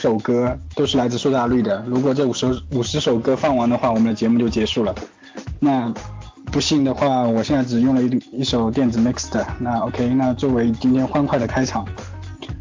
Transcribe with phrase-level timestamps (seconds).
[0.00, 1.84] 首歌都是来自苏打绿的。
[1.86, 4.94] 如果这五首五十首歌放完的话，我们的节目就结束了。
[5.60, 5.92] 那
[6.50, 9.46] 不幸的话，我现在只用了一一首电子 mix 的。
[9.58, 11.86] 那 OK，那作为今天欢快的开场，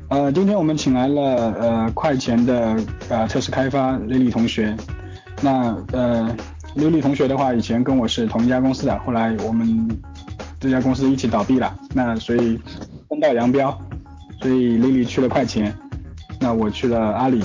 [0.09, 2.75] 呃，今天我们请来了呃快钱的
[3.07, 4.75] 呃测试开发 Lily 同学。
[5.41, 6.35] 那呃
[6.75, 9.87] Lily 同学的话，以前跟我是同一家公司的，后来我们
[10.59, 12.59] 这家公司一起倒闭了，那所以
[13.07, 13.75] 分道扬镳，
[14.41, 15.73] 所以 Lily 去了快钱，
[16.39, 17.43] 那我去了阿里。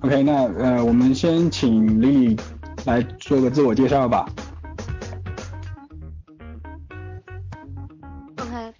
[0.00, 2.38] OK，那呃我们先请 Lily
[2.84, 4.28] 来做个自我介绍吧。
[8.36, 8.74] OK，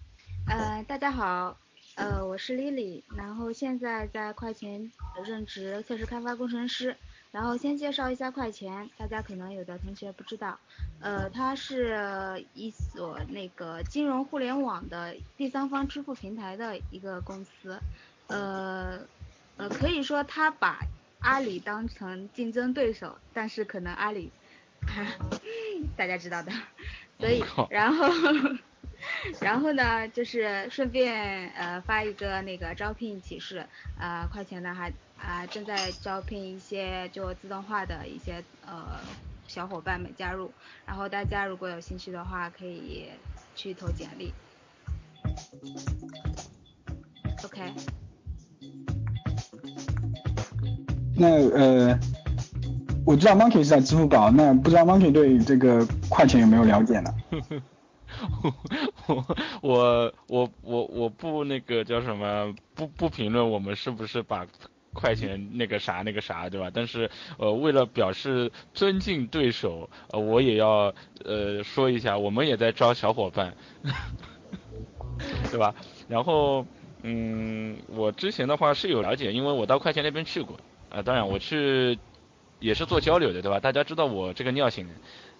[0.48, 1.56] 呃大家好，
[1.94, 4.90] 呃，我是 Lily，然后现在在快钱
[5.24, 6.96] 任职测试开发工程师。
[7.30, 10.56] 然后先介绍一下快钱，大家可能有的同学不知道，
[11.00, 17.76] 呃，它是一所那个金融互联网的第三方支付平台的一个公司，
[18.28, 19.00] 呃，
[19.56, 20.80] 呃，可以说他把
[21.20, 24.30] 阿里当成竞争对手，但是可能阿里，
[25.96, 26.52] 大家知道的，
[27.18, 28.08] 所以然后。
[29.38, 33.66] 然后呢，就是顺便呃发一个那个招聘启事，
[34.00, 38.98] 呃，快钱呢还啊正在招聘一些就自动化的一些呃
[39.46, 40.50] 小伙伴们加入，
[40.86, 43.10] 然后大家如果有兴趣的话，可以
[43.54, 44.32] 去投简历。
[47.44, 47.74] OK。
[51.16, 51.98] 那呃，
[53.06, 57.14] 我知道 Monkey 是在支付宝，那不知道 Monkey 对这个快钱有没有了解呢？
[59.06, 59.24] 我
[59.60, 64.46] 我我我我不那个叫什么不不评论我们是不是把
[64.92, 66.70] 快钱那个啥那个啥对吧？
[66.72, 73.52] 但是呃为了表示尊敬对手，呃我也要呃说一下，我们也在招小伙伴，
[75.50, 75.74] 对吧？
[76.08, 76.64] 然后
[77.02, 80.56] 嗯我之前的话是有了解，因为我到快钱那边去过，
[80.94, 81.98] 啊当然我去
[82.60, 83.58] 也是做交流的对吧？
[83.58, 84.88] 大家知道我这个尿性。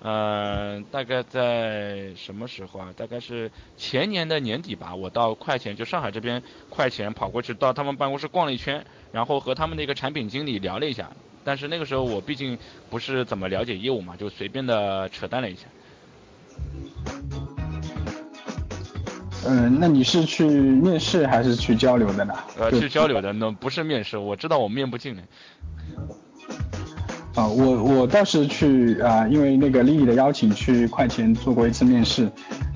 [0.07, 2.93] 嗯，大概在什么时候啊？
[2.95, 4.95] 大概是前年的年底吧。
[4.95, 11.11] 我到快钱，就上海这边快钱跑过去，到他们办公室逛了一圈，然后和他们的一个产品经理聊了一下。
[11.43, 12.59] 但是那个时候我毕竟
[12.91, 15.67] 不是怎么了解业务嘛，就随便的扯淡了一下。
[19.47, 22.35] 嗯，那你是去面试还是去交流的呢？
[22.59, 24.17] 呃，去交流的，那不是面试。
[24.17, 25.23] 我知道我面不进的。
[27.35, 32.31] 啊，我我倒是去啊，因为那个丽丽的邀请去快钱做过一次面试，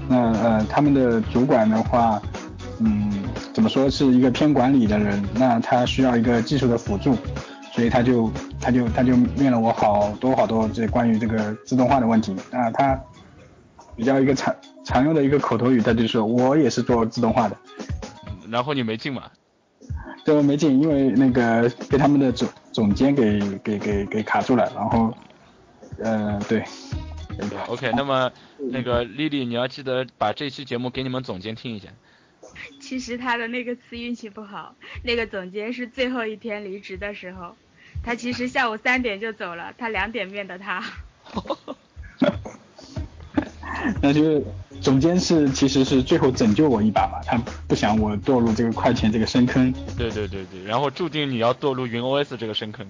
[0.08, 2.20] 那呃他们的主管的话，
[2.80, 7.16] 嗯，怎么说是一个偏管理的人，那他需要一个技术的辅助，
[7.72, 8.30] 所以他就
[8.60, 13.00] 他就他就面了我好多好多这关于这个自动化的问题啊，他
[13.98, 14.54] 比较一个常
[14.84, 17.56] 常用的一个口头语，他就说我也是做自动化的，
[18.48, 19.24] 然后你没进嘛？
[20.24, 25.12] 对，我没进，因为那个被他们的总总监给给给给卡住了，然后，
[25.98, 26.64] 呃，对。
[27.66, 31.88] OK，那么那个丽丽，你要记得把这期节目给你们总监听一下。
[32.80, 37.56] 其实他的那个词运气不好，那个总监是最后一天离职的时候，
[38.02, 40.84] 他其实下午三点就走了，他两点面的他。
[44.02, 44.44] 那就是
[44.80, 49.72] 总监是其实是最后拯救我一把嘛，他不想我堕入这个快钱这个深坑。
[49.96, 52.86] 对对对对，然后注定你要堕入云 OS 这个深坑。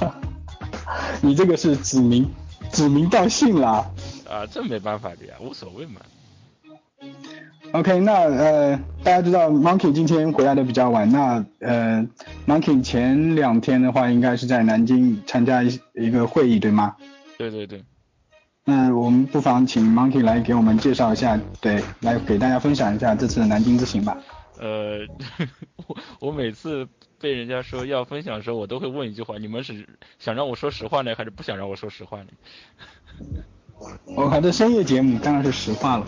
[1.20, 2.28] 你这个是指名
[2.72, 3.86] 指名道姓啦。
[4.28, 6.00] 啊，这没办法的呀，无所谓嘛。
[7.72, 12.06] OK，那呃，大家知道 Monkey 今天回来的比较晚，那呃
[12.46, 16.96] ，Monkey 前两天的话应该是在南京参加一一个会议，对吗？
[17.38, 17.82] 对对对。
[18.64, 24.16] 那我们不妨请 Monkey 来给我们介绍一下，对，来给大家分享一下这次的南京之行吧。
[24.58, 25.00] 呃，
[25.88, 26.86] 我我每次
[27.18, 29.88] 被人家说要分享的时候，我都会问一句话：你们是
[30.20, 32.28] 想让我说实话呢，还是不想让我说实话呢？
[34.04, 36.06] 我还在深夜节目，当然是实话了。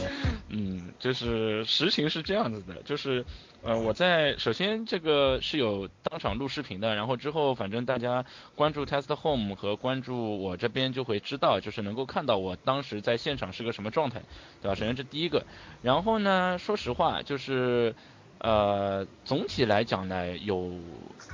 [0.49, 3.25] 嗯，就是实情是这样子的，就是。
[3.67, 8.23] 呃，我在首先这个是有当场录视频的，然后之后反正大家
[8.55, 14.21] 关注 Test Home 和关注我这边就会知道，就是能够看到我当时在现场是个什么状态，
[14.61, 14.75] 对吧？
[14.75, 15.47] 首先这第一个，
[15.81, 17.95] 然后呢，说实话就是
[18.37, 20.71] 呃，总体来讲呢，有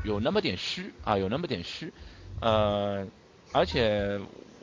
[0.04, 1.92] 有那么点虚啊，有那么点虚，
[2.40, 3.04] 呃，
[3.50, 4.20] 而且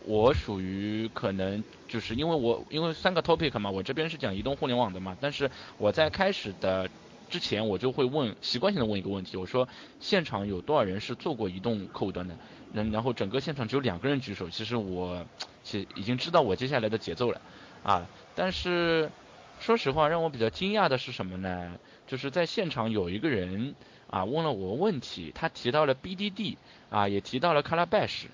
[0.08, 6.90] 我属于可能就是因为我因为三个 topic 嘛，我这边是讲移动互联网的嘛，但是我在开始的。
[7.30, 9.68] 之前我就会问习惯性的问一个问题，我说
[10.00, 12.34] 现场有多少人是做过移动客户端的？
[12.72, 15.26] 然然后整个现场只有两个人举手，其实我
[15.62, 17.42] 其实已经知道我接下来的节奏了
[17.84, 18.08] 啊。
[18.34, 19.12] 但是
[19.60, 21.74] 说实话，让我比较惊讶的是什么呢？
[22.08, 23.76] 就是在现场有一个人
[24.10, 26.56] 啊问了我问题，他提到了 BDD
[26.90, 28.28] 啊，也提到了 Calabash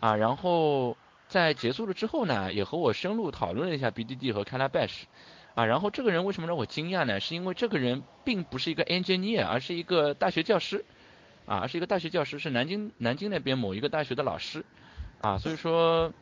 [0.00, 0.98] 啊，然后
[1.34, 5.02] 在结束了之后呢，也和我深入讨论了一下 BDD 和 Calabash
[5.56, 7.18] 啊，然后这个人为什么让我惊讶呢？
[7.18, 10.84] 是因为这个人并不是一个 engineer，而是一个大学教师
[11.44, 14.64] 啊，是一个大学教师，是南京南京那边某一个大学的老师
[15.22, 16.12] 啊，所以说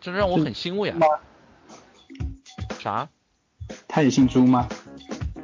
[0.00, 0.98] 这让我很欣慰啊。
[2.80, 3.08] 啥？
[3.86, 4.68] 他也姓朱吗？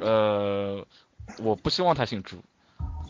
[0.01, 0.85] 呃，
[1.37, 2.35] 我不希望他姓朱。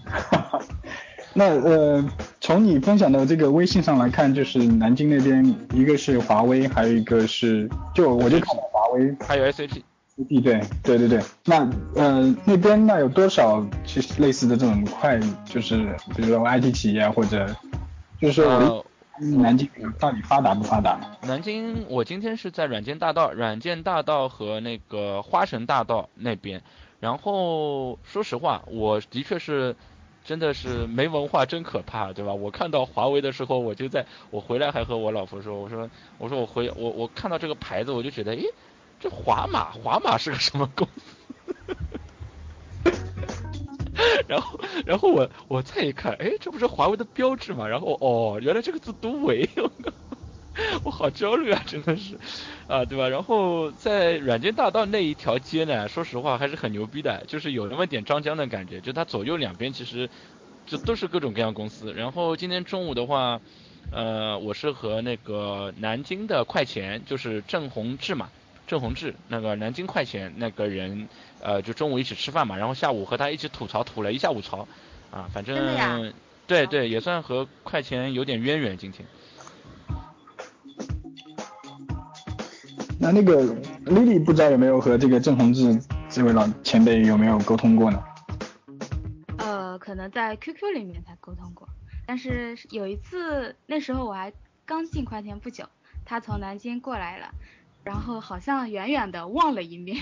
[1.34, 2.08] 那呃，
[2.46, 5.44] 从你分享的这个微信上来看，就是南京那边
[5.74, 9.82] 一个是华为，还有一个是就我就看到华为，还有 SAP。
[10.30, 11.24] 对对对对对。
[11.44, 17.48] 那呃那边那有多少其实类似的这种快，就是比如说 IT 企业或者
[18.22, 18.86] 就是说
[19.18, 19.68] 南京
[19.98, 21.00] 到底发达不发达？
[21.24, 26.62] 南京我今天是在软件大道、软件大道和那个花神大道那边。
[27.00, 29.76] 然后说实话，我的确是，
[30.26, 32.34] 真的是没文化真可怕，对吧？
[32.34, 38.44] 我看到华为的时候，我就在我回来还和我老婆说，我说我说我回我我看到这个牌子，我就觉得，诶，
[39.00, 41.16] 这华马华马是个什么公司？
[44.28, 47.68] 然后然后我我再一看，诶，这不是华为的标志吗？
[47.68, 49.48] 然后哦，原来这个字读为。
[50.84, 52.18] 我好焦虑啊，真的是，
[52.68, 53.10] 啊，对吧？
[53.10, 60.10] 然后在软件大道那一条街呢，说实话还是很牛逼的，就是有那么点张江的感觉，就它左右两边其实
[60.66, 61.94] 就都是各种各样公司。
[61.94, 63.42] 然后今天中午的话，
[63.92, 68.30] 呃，我是和那个南京的快钱，就是郑宏志嘛，
[68.66, 71.10] 郑宏志那个南京快钱那个人，
[71.42, 74.68] 呃，就中午一起吃饭嘛，然后下午和他一起吐槽吐了一下午槽，
[75.12, 76.14] 啊，反正
[76.48, 79.06] 对对，也算和快钱有点渊源今天。
[83.06, 83.44] 那那个
[83.86, 85.80] Lily 不知道有没有和这个郑宏志
[86.10, 88.04] 这位老前辈有没有沟通过呢？
[89.38, 91.70] 呃，可能在 QQ 里面才沟通过，
[92.08, 94.34] 但是有一次那时候我还
[94.66, 95.70] 刚进快田不久，
[96.04, 97.30] 他从南京过来了，
[97.84, 99.98] 然后好像远远的望了一面，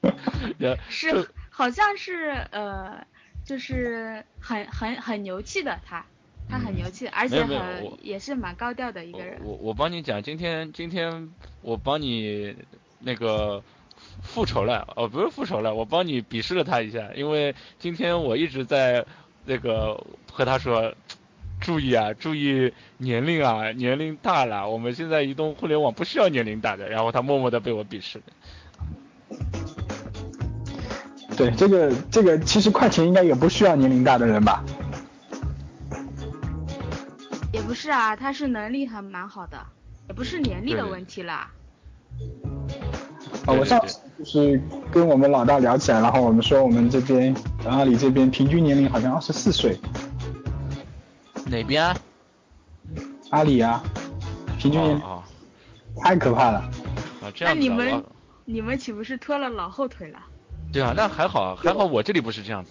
[0.88, 3.06] 是好像是呃
[3.44, 6.06] 就是很很很牛气的他。
[6.48, 7.56] 他很牛气，而且很
[8.02, 9.40] 也是蛮高调的一个人。
[9.42, 11.30] 我我帮你讲，今天今天
[11.62, 12.54] 我帮你
[13.00, 13.62] 那个
[14.22, 19.04] 复仇了，哦不是复仇了，我帮你鄙视了他一下，因为今天我一直在
[19.46, 20.94] 那个和他说，
[21.60, 28.24] 注意啊，注意年龄啊，年龄大了，我们现在移动互联网不需要年龄大的，然后他默默的被我鄙视了。
[31.36, 34.64] 对，这个这个其实快钱应该也不需要年龄大的人吧。
[37.60, 39.58] 不是啊，他是能力还蛮好的，
[40.08, 41.50] 也不是年龄的问题啦。
[43.46, 44.62] 啊，我上次就是
[44.92, 47.34] 跟我们老大聊起来，然后我们说我们这边
[47.66, 49.78] 阿里这边平均年龄好像二十四岁。
[51.46, 51.96] 哪边啊？
[53.30, 53.82] 阿里啊，
[54.58, 55.02] 平均年龄
[55.96, 56.58] 太可怕了。
[57.20, 58.04] 啊，这样那你们
[58.44, 60.18] 你们岂不是拖了老后腿了？
[60.72, 62.70] 对啊，那还好还好我这里不是这样子。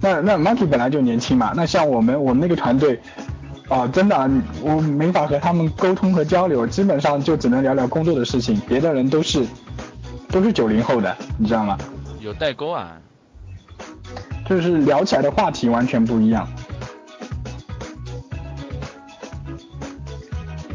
[0.00, 3.00] 那那 Monkey 本来就年轻嘛，那像我们我们那个团队。
[3.68, 4.30] 啊，真的，
[4.60, 8.60] 我没法和他们沟通和交流，基本上就只能聊聊工作的事情。
[8.68, 9.46] 别的人都是
[10.28, 11.78] 都是九零后的，你知道吗？
[12.20, 12.98] 有代沟啊。
[14.46, 16.46] 就是聊起来的话题完全不一样。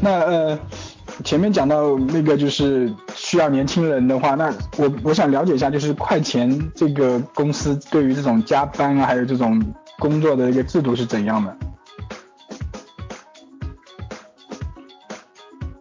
[0.00, 0.58] 那呃，
[1.22, 2.92] 前面讲到那个就是
[3.28, 9.62] 需要年轻人的话，那我我想了解一下，就是快钱这个公司对于这种加班啊，还有这种
[9.98, 11.54] 工作的一个制度是怎样的？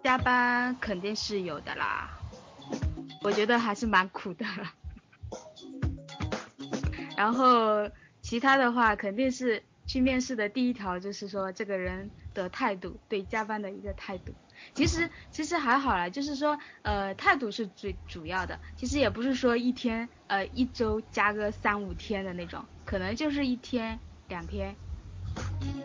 [0.04, 2.10] 加班肯定是有的啦，
[3.24, 4.46] 我觉得还是蛮苦的。
[7.16, 7.90] 然后
[8.22, 14.34] 其他的话，肯定是去面试的第一条就是说这个人的态度，对加班的一个态度。
[14.74, 18.60] 其实其实还好啦，就是说呃态度是最主要的。
[18.76, 24.76] 其实也不是说一天呃一周加个三五天的那种，可能就是一天两天。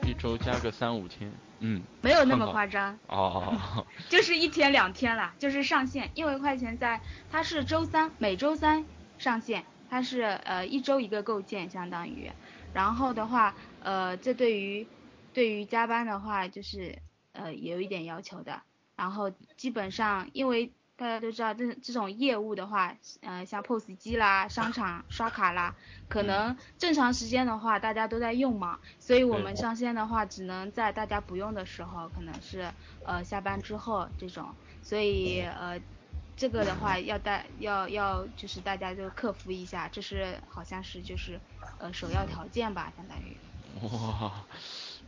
[0.06, 1.32] 一周加个三五天。
[1.64, 8.84] 嗯，没有那么夸张哦， 就是一天两天啦，就是上线，因为快钱在它是周三每周三
[9.16, 12.28] 上线，它是呃一周一个构建相当于，
[12.74, 14.84] 然后的话呃这对于
[15.32, 16.98] 对于加班的话就是
[17.30, 18.60] 呃有一点要求的，
[19.02, 20.70] 然后基本上因为。
[20.94, 25.74] 大家都知道，这这种业务的话，呃，像 POS 机啦、商场刷卡啦，
[26.08, 32.70] 可能正常时间的话，大家都在用嘛，所以我们上线的话，只能在大家不用的时候，可能是
[33.04, 35.80] 呃下班之后这种，所以呃
[36.36, 41.40] 这个的话要大要要就是大家就克服一下，这是好像是就是
[41.78, 43.36] 呃首要条件吧，相当于。
[43.82, 44.44] 哇，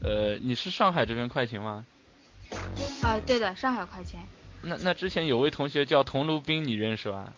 [0.02, 1.86] 呃，你是上海这边快勤吗？
[3.02, 4.26] 啊，对的，上海快钱。
[4.62, 7.32] 那那之前有位同学叫桐庐斌，你认识吧？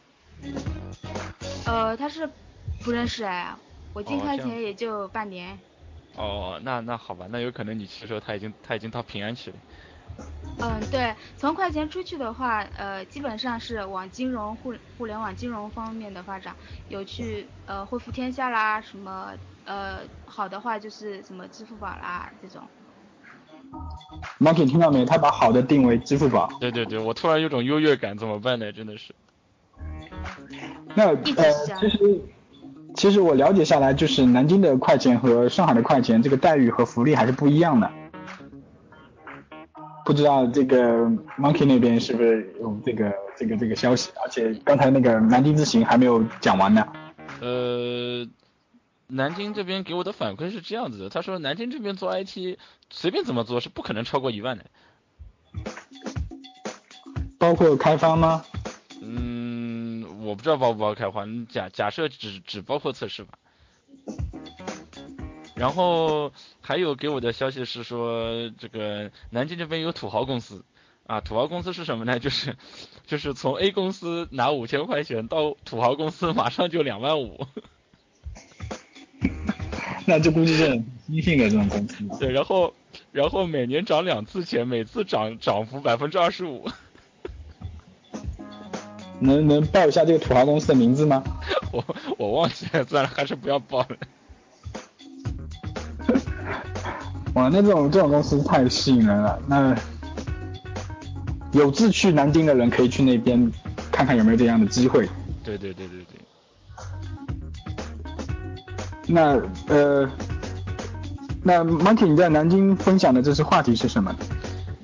[1.67, 2.29] 呃，他是
[2.81, 3.55] 不认识哎，
[3.93, 5.59] 我进快钱也就半年。
[6.15, 9.57] 哦，那那好吧，那有可能你去的时候他已经他已经到平安去了。
[10.61, 16.55] 嗯，对，从快钱出去的话，呃，基本上是往金融互互联网金融方面的发展，
[16.89, 19.35] 有去呃汇富天下啦，什么
[19.65, 22.63] 呃好的话就是什么支付宝啦这种。
[24.39, 25.05] Monkey 听到没？
[25.05, 26.49] 他把好的定为支付宝。
[26.61, 28.71] 对对对，我突然有种优越感，怎么办呢？
[28.73, 29.15] 真的是。
[30.95, 31.17] 那呃，
[31.81, 32.21] 其实
[32.95, 37.91] 其实我了解下来，就是南京的快钱和上海的快钱，这个待遇和福利还是不一样的。
[40.05, 41.07] 不知道这个
[41.39, 44.11] Monkey 那边是不是有这个这个这个消息？
[44.23, 46.87] 而且刚才那个南京之行还没有讲完呢。
[47.41, 48.27] 呃。
[49.09, 52.59] 南京这边给我的反馈是这样子的，他说南京这边做 IT
[52.91, 54.65] 随便怎么做是不可能超过一万的，
[57.39, 58.45] 包括开发吗？
[59.01, 63.39] 嗯，我不知道包不包开发，假假设只只包括测试吧。
[65.55, 70.65] 然后还有给我的消息是说，这个南京这边有土豪公司
[71.07, 72.19] 啊，土豪公司是什么呢？
[72.21, 72.57] 就是
[73.07, 77.47] 就是从 A 公司拿五千块钱到土豪公司马上就两万五。
[80.07, 82.05] 那这估计是新兴的这种公司。
[82.19, 82.73] 对，然后，
[83.13, 86.65] 然后每年涨两次钱，每次涨涨幅百分之二十五。
[89.19, 91.25] 能能报一下这个土豪公司的名字吗？
[91.73, 91.85] 我
[92.19, 93.97] 我忘记了，算了，还是不要报了。
[97.35, 99.41] 哇，那这种这种公司太吸引人了。
[99.49, 99.77] 那
[101.53, 103.51] 有志去南京的人可以去那边
[103.91, 105.09] 看看有没有这样的机会。
[105.43, 106.26] 对对对对对。
[109.09, 110.11] 那呃，
[111.45, 114.15] 那 Monkey 你在南京分享的这次话题是什么？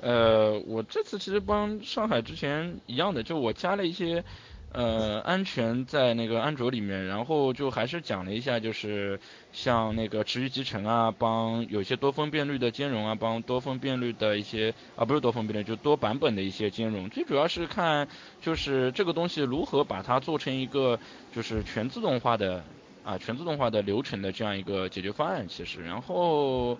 [0.01, 4.23] 呃，我这次其实帮上海之前一样的，就我加了一些
[4.71, 9.19] 呃安全在那个安卓里面，然后就还是讲了一下，就是
[9.51, 18.07] 像那个持续集成啊，帮有些多分辨率的兼容啊，帮多分辨率的一些啊不是多分辨率，就多版本的一些兼容，最主要是看
[18.41, 20.99] 就是这个东西如何把它做成一个
[21.33, 22.63] 就是全自动化的。
[23.03, 26.77] 啊，全自动化的流程的这样一个解决方案，其实，然后，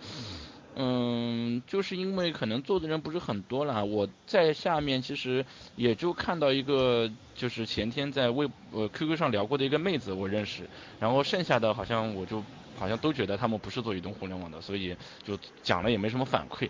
[0.75, 10.63] 嗯，就是因为可能做的人不是很多了，我在下面其实也就看到一个，就是前天在微呃 QQ 上聊过的一个妹子，我认识，
[10.99, 12.41] 然后剩下的好像我就
[12.79, 16.69] 好像都觉得他们不是做移动互联网的，所以就讲了也没什么反馈。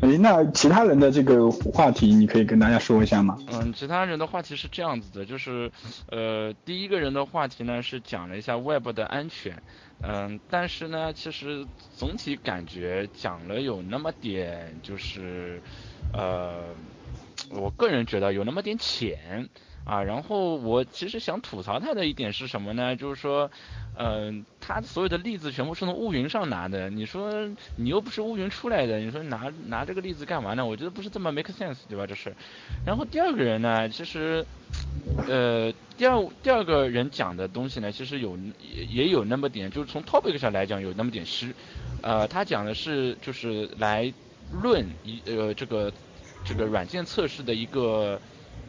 [0.00, 3.38] 哎，那其他人的这个话题，你可以跟大家说一下吗？
[3.46, 5.70] 嗯，其他人的话题是这样子的，就是，
[6.10, 9.62] 呃，第一个人的话题呢是讲了一下 Web 的安全，
[10.02, 11.64] 嗯，但是呢，其实
[11.96, 15.62] 总体感觉讲了有那么点，就是，
[16.12, 16.64] 呃，
[17.50, 19.48] 我个人觉得有那么点浅。
[19.84, 22.96] 啊，然后我其实想吐槽他的一点是什么呢？
[22.96, 23.50] 就是说，
[23.98, 26.88] 嗯，他所有的例子全部是从乌云上拿的。
[26.88, 30.64] 你说你又不是乌云出来的，你说拿拿这个例子干嘛呢？
[30.64, 32.06] 我觉得不是这么 make sense，对吧？
[32.06, 32.34] 这是。
[32.86, 34.46] 然后第二个人呢，其实，
[35.28, 38.38] 呃，第二第二个人讲的东西呢，其实有
[38.74, 41.54] 也也有那么点，就是从 topic 上来讲有那么点失。
[42.00, 44.10] 呃，他讲的是就是来
[44.62, 45.92] 论一呃这个
[46.42, 48.18] 这个软件测试的一个。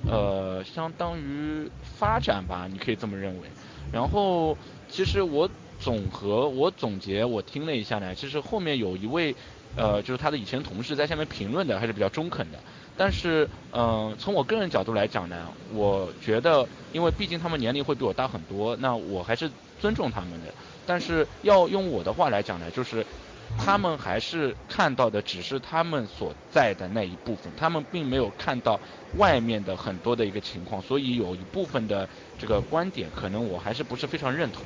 [0.08, 3.48] 呃，相当于发展吧，你可以这么认为。
[3.92, 4.58] 然后，
[4.90, 5.50] 其实我
[5.80, 9.36] 总和我总结，我听了一下呢，其实后面有一位，
[9.76, 12.60] 呃，就是他的以前同事在下面评论的还是比较中肯的。
[12.98, 19.50] 但是，嗯，从我个人角度来讲呢，我觉得，因为毕竟他们年龄会比我大很多，那我还是
[19.80, 20.54] 尊重他们的。
[20.86, 23.06] 但是要用我的话来讲呢，就是。
[23.58, 28.80] 他们还是看到的只是他们所在的那一部分，他们并没有看到
[29.18, 32.08] 外面的很多的一个情况，所以有一部分的
[32.38, 34.62] 这个观点，可能我还是不是非常认同。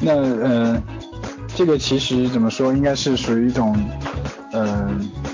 [0.00, 0.82] 那呃，
[1.56, 3.74] 这个其实怎么说，应该是属于一种
[4.52, 4.88] 呃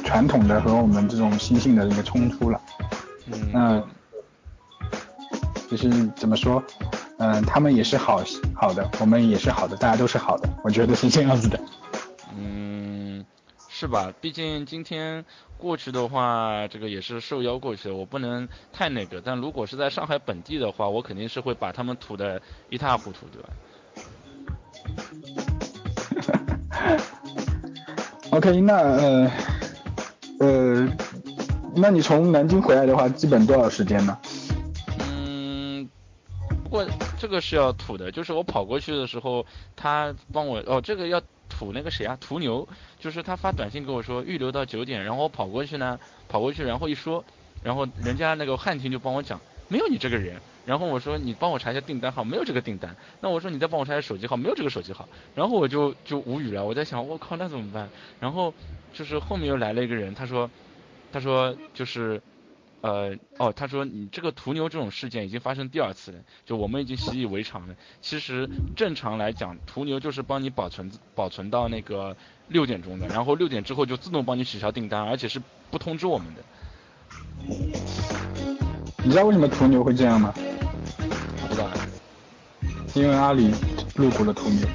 [0.04, 2.60] 传统的和我们这种新兴的一个冲突了。
[3.26, 3.50] 嗯。
[3.52, 3.82] 那
[5.68, 6.62] 就是怎么说？
[7.22, 8.20] 嗯，他们也是好
[8.52, 11.60] 好的，我们也是好的，大家都是好的，我觉得是这样子的。
[12.36, 13.24] 嗯，
[13.68, 14.12] 是吧？
[14.20, 15.24] 毕竟今天
[15.56, 19.22] 过去的话，这个也是受邀过去的，我不能太那个。
[19.24, 23.48] 但如果是在上海本地的话，我肯定是会把他们吐的一塌糊涂，对吧？
[28.30, 29.30] OK，那呃
[30.40, 30.88] 呃，
[31.76, 34.18] 那你从南京回来的话，基本多少时间呢？
[34.98, 35.88] 嗯
[36.68, 36.84] 过
[37.22, 42.66] 这个是要吐的，就是我跑过去的时候，他帮我哦，这个要吐那个谁啊，途牛，
[42.98, 47.24] 就是他发短信给我说预留到九点，然后我跑过去呢，跑过去然后一说，
[47.62, 50.34] 然后人家那个汉庭就帮我讲，没有你这个人，
[50.66, 57.88] 然后我说你帮我查一下订单号，没有这个订单，那我说你再帮我查一下手机号，没有这个手机号，然后我就就无语了，我在想我靠那怎么办？
[58.18, 58.52] 然后
[58.92, 60.50] 就是后面又来了一个人，他说
[61.12, 62.20] 他说就是。
[62.82, 67.74] 呃，哦，他说你这个途牛这种事件已经发生第二次了，就我们已经习以为常了。
[68.00, 72.16] 其实正常来讲，途牛就是帮你保存保存到那个
[72.48, 76.42] 六点钟的，然后六点之后就自动帮你取消订单，而且是不通知我们的。
[79.04, 80.34] 你知道为什么途牛会这样吗？
[81.48, 81.70] 不知道。
[82.94, 83.54] 因为阿里
[83.94, 84.66] 入股了途牛。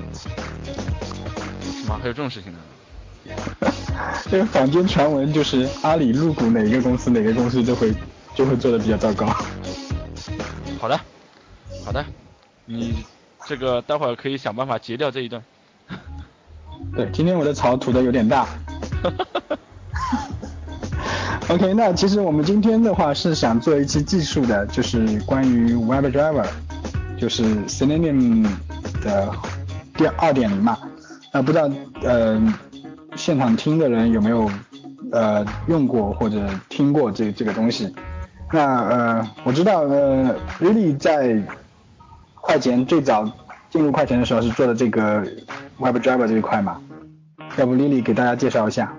[1.62, 2.00] 什么？
[2.00, 2.60] 还有这种事情呢？
[4.30, 7.94] 这 个坊间传闻就是阿里入股哪个公司，哪个公司就会
[8.36, 9.26] 就会做的比较糟糕。
[10.80, 11.00] 好的，
[11.86, 12.06] 好的，
[12.66, 13.04] 你
[13.46, 15.42] 这个待会儿可以想办法截掉这一段。
[16.96, 18.48] 对，今天我的草吐的有点大。
[21.50, 26.46] OK，那其实我们今天的话是想做一期技术的，就是关于 WebDriver，
[27.18, 28.48] 就是 Selenium
[29.02, 29.34] 的
[29.96, 30.78] 第二点零嘛。
[31.32, 31.70] 啊，不知道，
[32.04, 32.54] 呃。
[33.18, 34.50] 现场听的人有没有
[35.12, 37.94] 呃用过或者听过这这个东西？
[38.54, 41.42] 那呃我知道呃 Lily 在
[42.36, 43.30] 快钱最早
[43.70, 45.26] 进入快钱的时候是做的这个
[45.80, 46.82] WebDriver 这一块嘛？
[47.58, 48.98] 要不 Lily 给大家介绍一下？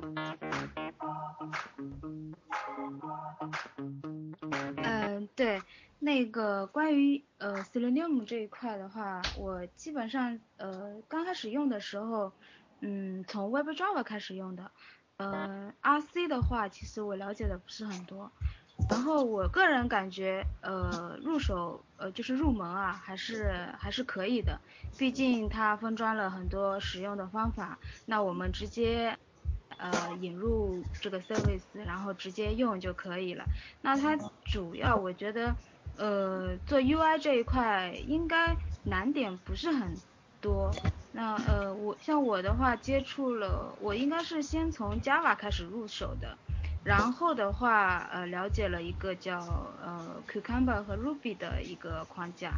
[4.83, 5.63] 嗯，对，
[6.01, 12.33] 那个关于呃 Selenium 这一块的话，我基本上呃刚开始用的时候。
[12.81, 14.71] 嗯，从 WebDriver 开始用的，
[15.17, 18.31] 嗯，RC 的话，其实我了解的不是很多。
[18.89, 24.61] 然后我个人感觉，呃，入手，呃，就是入门啊，还是还是可以的。
[24.97, 29.19] 毕竟它分装了很多使用的方法，那我们直接，
[29.79, 33.45] 呃，引入这个 service，然后直接用就可以了。
[33.83, 35.57] 那它主要我觉得，
[35.97, 39.93] 呃，做 UI 这一块应该难点不是很
[40.41, 40.75] 多。
[41.11, 46.37] 那呃，我像我的话接触了，我应该是先从 Java 开始入手的，
[46.85, 49.39] 然后的话呃了解了一个叫
[49.83, 52.53] 呃 Cucumber 和 Ruby 的一个框架，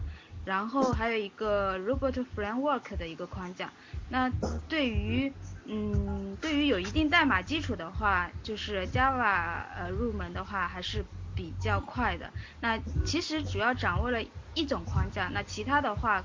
[0.45, 3.73] 然后还有一个 Robot Framework 的一个框架。
[4.09, 4.31] 那
[4.69, 5.33] 对于
[5.65, 11.05] 嗯对于有一定代码基础的话，就是 Java 呃入门的话还是
[11.37, 12.33] 比较快的。
[12.61, 16.25] 那其实主要掌握了一种框架，那其他的话。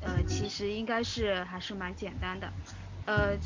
[0.00, 2.54] 呃，其实应该是还是蛮简单的，
[3.04, 3.38] 呃，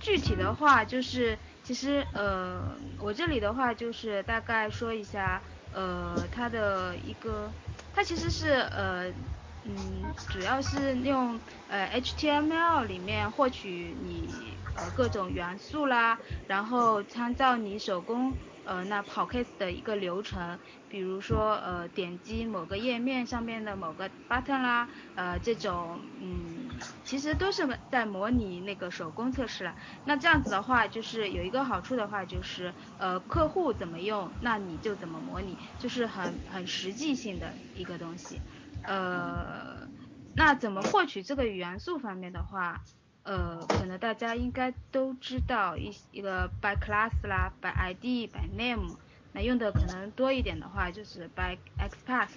[0.00, 7.54] 具体的话就是，其实呃，我这里的话就是大概说一下，呃，它的一个，
[7.92, 9.10] 它其实是呃，
[9.64, 18.38] 嗯，主要是用呃 HTML 里面获取你呃各种元素啦，然后参照你手工。
[18.68, 26.68] 呃，那跑 case 的一个流程，比如说呃点击某个页面上面的某个 button 啦，呃这种嗯，
[27.02, 29.74] 其实都是在模拟那个手工测试了。
[30.04, 38.42] 那这样子的话，就是有一个好处的话，就是呃客户怎么用，那你就怎么模拟，就是很很实际性的一个东西。
[38.82, 39.88] 呃，
[40.34, 42.82] 那怎么获取这个元素方面的话？
[43.28, 48.96] 呃，可能大家应该都知道一一个 by class 啦，by ID by name，
[49.34, 52.30] 那用的可能多一点的话就是 by XPath，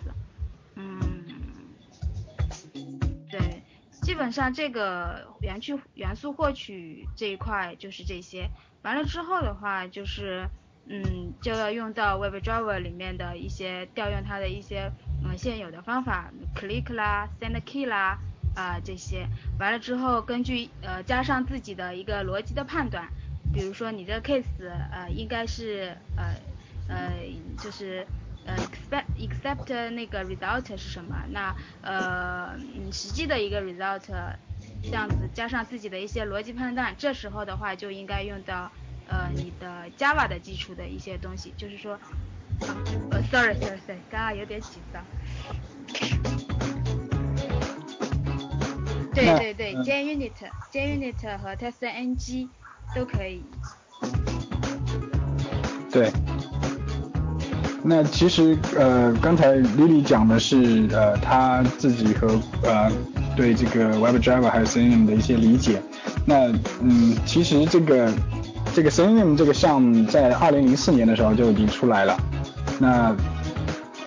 [0.76, 1.00] 嗯，
[3.30, 3.64] 对，
[4.02, 8.50] 基本上这个元区元素获取这一块就是这些，
[8.82, 10.46] 完了之后的话就是，
[10.88, 14.92] 嗯，就要用到 WebDriver 里面的一些调用它的一些
[15.24, 18.20] 嗯现有的方法，click 啦，send key 啦。
[18.54, 19.28] 啊，这些
[19.60, 23.08] 完了之后，根据呃加上自己的一个逻辑的判断，
[23.54, 24.44] 比如说你这个 case
[24.92, 26.36] 呃应该是呃
[26.88, 27.14] 呃
[27.58, 28.06] 就是
[28.46, 31.16] 呃 expect except 那个 result 是什么？
[31.30, 34.02] 那呃你实际的一个 result
[34.84, 38.72] 这样子加上自己的一些逻辑判断，这时候的话就应该用到
[39.08, 41.98] 呃你的 Java 的基础的一些东西，就是说
[43.12, 45.02] 呃 sorry sorry sorry，刚刚有点紧张。
[49.14, 50.32] 对对对，JUnit、
[50.72, 52.48] JUnit 和 TestNG
[52.96, 53.44] 都可以。
[55.92, 56.12] 对。
[57.84, 62.92] 那其实呃，刚才 Lily 讲的是呃，他自己和呃
[63.36, 65.82] 对这个 WebDriver 还有 Selenium 的一些理解。
[66.24, 68.14] 那嗯，其实这个
[68.76, 72.16] 这个 Selenium 这个项目在二零零四年的时候就已经出来了。
[72.80, 73.16] 那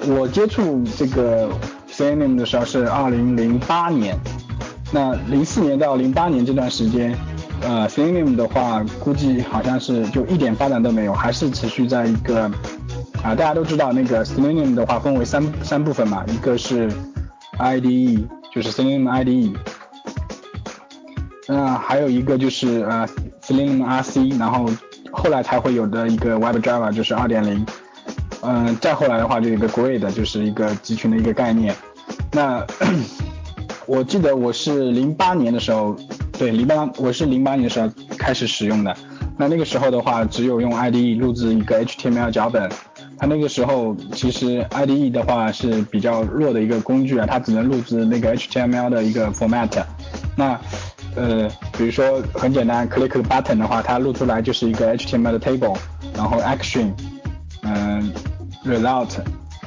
[0.07, 1.51] 我接触这个
[1.91, 4.17] Selenium 的时候是二零零八年，
[4.95, 7.13] 那零四年到零八年这段时间，
[7.63, 12.45] 呃，Selenium 的话估计好像是就一点发展都没有，还是持续在一个
[13.21, 16.89] 啊，大家都知道那个 Selenium 的话分为三三部分嘛，一个是
[17.59, 19.57] IDE，就是 Selenium IDE，
[21.49, 23.05] 那还有一个就是呃
[23.43, 24.71] Selenium RC，然后
[25.11, 27.67] 后来才会有的一个 WebDriver 就是二点零。
[28.43, 31.75] 嗯，再后来的话就一个 Grid，就是一个集群的一个概念。
[32.31, 32.65] 那
[33.87, 35.97] 我记得我是零八年的时候，
[36.33, 38.95] 对，零八我是零八年的时候开始使用的。
[39.39, 42.71] 那那个时候的话，只有用 IDE 录制一个 HTML 脚本。
[43.17, 49.71] 它那个时候其实 IDE 的话是比较弱的一个工具啊，它只能录制那个 HTML 的一个 format。
[50.37, 50.59] 那
[51.15, 55.77] 呃，比如说很简单，click button 的话，它录出来就是一个 HTML 的 table，
[56.17, 56.93] 然后 action，
[57.63, 58.13] 嗯。
[58.67, 59.11] Result，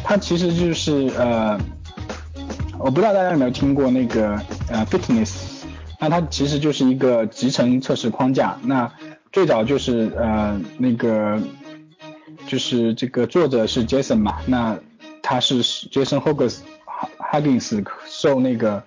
[0.03, 1.56] 它其实就是呃，
[2.79, 5.63] 我不知道大家有没有听过那个呃 Fitness，
[5.99, 8.57] 那它其实就是一个集成测试框架。
[8.63, 8.91] 那
[9.31, 11.39] 最早就是呃那个
[12.45, 14.77] 就是这个作者是 Jason 嘛，那
[15.21, 16.59] 他是 Jason Huggins
[17.17, 18.81] Huggins 受那个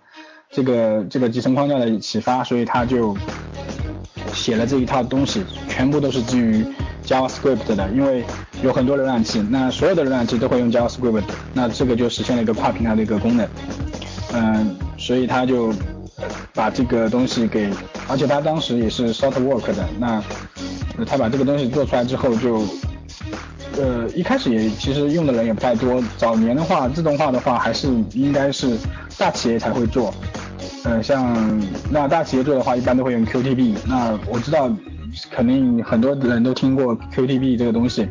[0.51, 3.17] 这个这个集成框架的启发，所以他就
[4.33, 6.65] 写了这一套东西，全部都是基于。
[7.11, 8.25] JavaScript 的，因为
[8.63, 13.49] 有很多浏览器，那所有的浏览器都会用 JavaScript，那这个就实现了一个跨平台的一个功能，
[14.33, 15.75] 嗯，所以他就
[16.55, 17.69] 把这个东西给，
[18.07, 20.23] 而且他当时也是 short work 的，那
[21.05, 22.63] 他把这个东西做出来之后，就
[23.77, 28.79] 呃一开始也其实用的人也不太多，早年的话自动化的话还是应该是
[29.19, 30.15] 大企业才会做，
[30.85, 34.71] 嗯，像那大企业做的话一般都会用 QTB，那我知道。
[35.31, 38.09] 肯定很多人都听过 QTB 这个东西，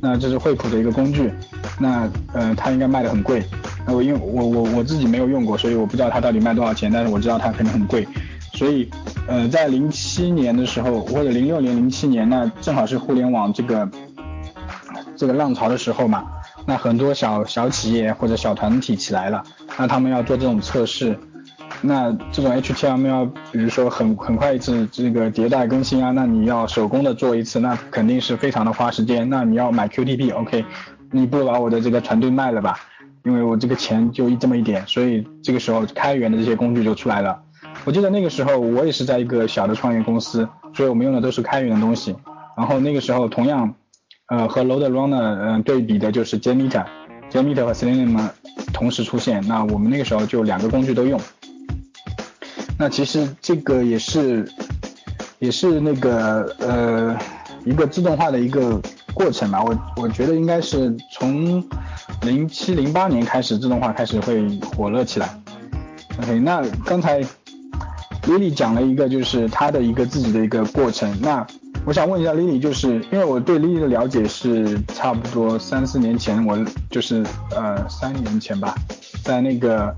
[0.00, 1.32] 那这是惠普的一个工具，
[1.78, 3.42] 那呃它应该卖的很贵，
[3.86, 8.06] 那我因为我我我自己没有用过，所以我不知道它到底卖多少钱，但是我知道它肯定很贵，
[8.54, 8.88] 所以
[9.26, 13.88] 呃在零七年的时候或者零六年零七年，那正好是互联网这个
[15.16, 16.24] 这个浪潮的时候嘛，
[16.66, 19.42] 那很多小小企业或者小团体起来了，
[19.78, 21.18] 那他们要做这种测试。
[21.80, 29.28] 那这种 HTML，比如说很很快一次这个迭代更新啊，那你要手工的做一次，那肯定是非常的花时间。
[29.30, 30.64] 那你要买 QTP，OK，
[31.12, 32.80] 你不把我的这个团队卖了吧，
[33.24, 37.40] 因为我这个钱就一这么一点，所以这个时候开源的这些工具就出来了。
[37.84, 42.16] 我记得那个时候我也是在一个小的创业公司，所以我们用的都是开源的东西。
[42.56, 43.72] 然后那个时候同样，
[44.26, 48.18] 呃和 Load Runner 对比的就是 JMeter，JMeter 和 Selenium
[48.72, 51.20] 同时出现，那我们那个时候就两个工具都用。
[52.78, 54.48] 那其实这个也是，
[55.40, 57.18] 也是那个呃
[57.64, 58.80] 一个自动化的一个
[59.12, 59.60] 过程吧。
[59.62, 61.62] 我我觉得应该是从
[62.22, 65.28] 零七零八年开始自动化开始会火热起来。
[66.22, 67.20] OK，那刚才
[68.22, 71.12] Lily 讲了一个就是他的一个自己的一个过程。
[71.20, 71.44] 那
[71.84, 76.58] 我想问一下 Lily，就是因为我对 Lily 的了解是差不多三四年前，我
[76.90, 78.74] 就是呃三年前吧。
[79.24, 79.94] 在那个，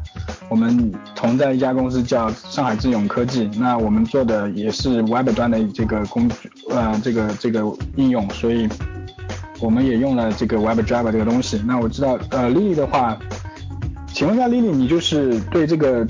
[0.49, 7.61] 我们同在一家公司叫上海智勇科技，那我们做的也是 Web 端的这个工具，呃，这个这个
[7.97, 8.69] 应用，所以
[9.61, 11.61] 我们也用了这个 WebDriver 这个东西。
[11.67, 13.19] 那我知道，呃，Lily 的话，
[14.13, 16.05] 请问一下 Lily，你就是对这个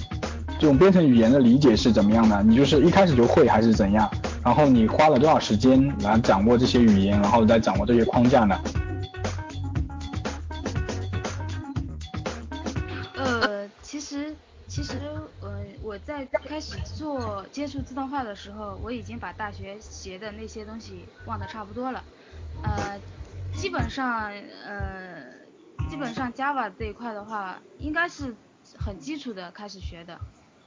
[0.58, 2.42] 这种编程语言的理解是怎么样的？
[2.42, 4.10] 你就是一开始就会还是怎样？
[4.42, 8.58] 然后你花了多少时间来掌握这些语言，然后再掌握这些框架呢？
[13.16, 14.34] 呃，其实
[14.66, 14.98] 其实，
[15.40, 22.02] 呃，我在开始做接触自动化的时候，我已经把大学学的那些东西忘得差不多了。
[22.62, 22.98] 呃，
[23.54, 24.32] 基本上
[24.64, 25.22] 呃，
[25.90, 28.34] 基本上 Java 这一块的话，应该是
[28.78, 30.18] 很基础的开始学的。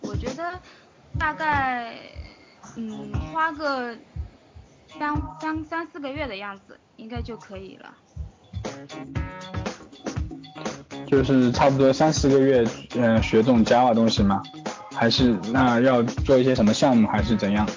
[0.02, 0.60] 我觉得
[1.18, 1.96] 大概
[2.76, 3.96] 嗯花个
[4.88, 7.94] 三三三四个月的样子，应该就可以了。
[11.08, 14.42] 就是差不多三四个月，嗯，学这种 Java 东西吗？
[14.92, 17.68] 还是那要做一些什么项目，还是怎样？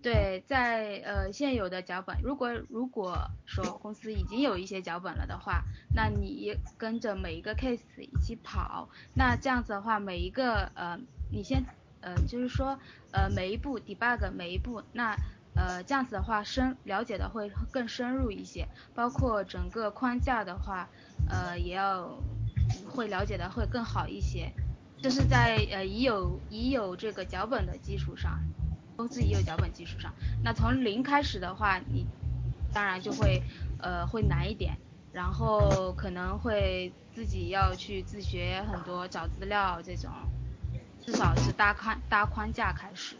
[0.00, 10.98] 对，在呃现有的脚本，如果如果说公司已经有一些脚本了的话，那你跟着每一个 case 一起跑，那这样子的话，每一个呃
[11.30, 11.62] 你先
[12.00, 12.78] 呃就是说
[13.12, 15.14] 呃每一步 debug 每一步，那
[15.54, 20.88] 呃这样子的话深了解的会更深入一些，包括整个框架的话，
[21.28, 22.22] 呃也要
[22.94, 24.52] 会了解的会更好一些。
[25.00, 28.38] 就是在呃已有已有这个脚本的基础上，
[28.96, 32.06] 公司已有脚本基础上，那从零开始的话，你
[32.72, 33.42] 当然就会
[33.80, 34.76] 呃会难一点。
[35.10, 40.12] 然后可能会自己要去自学很多，找资料这种，
[41.10, 43.16] 至少是搭框搭框架开始。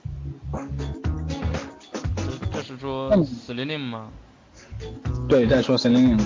[2.53, 3.11] 这是说
[3.46, 4.11] Selenium 吗？
[5.27, 6.20] 对，在说 Selenium。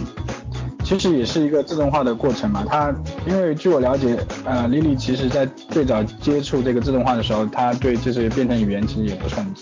[0.83, 2.65] 其实也是一个自动化的过程嘛。
[2.69, 2.93] 它
[3.29, 9.55] 因为据我了解，呃，Lily 其实在最早接触这个自动化的时候，他对这些编程语言其实也不是很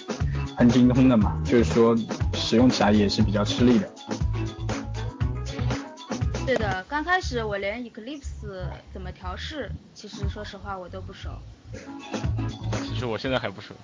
[0.57, 1.95] 很精通的嘛，就是说
[2.33, 3.91] 使用起来也是比较吃力的。
[6.47, 8.49] 对的，刚开始我连 Eclipse
[8.91, 11.29] 怎么调试，其实说实话我都不熟。
[12.85, 13.75] 其实我现在还不熟。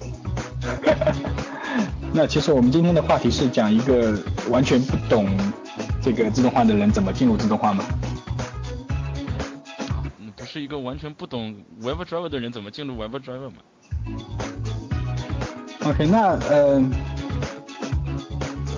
[2.12, 4.16] 那其实我们今天的话题是讲一个
[4.48, 5.28] 完全不懂
[6.00, 7.84] 这个自动化的人怎么进入自动化吗？
[10.18, 13.56] 你不是一个完全不懂 WebDriver 的人怎么进入 WebDriver 吗
[15.84, 16.90] ？OK，那嗯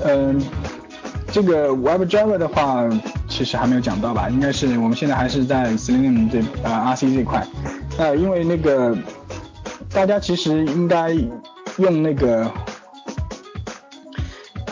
[0.05, 0.43] 嗯，
[1.33, 2.85] 这个 WebDriver 的话
[3.29, 4.29] 其实还没有讲到吧？
[4.31, 7.47] 应该是我们现在还是在 Selenium 这啊 RC 这块。
[7.99, 8.97] 呃因为那个
[9.91, 11.11] 大家其实应该
[11.79, 12.51] 用那个。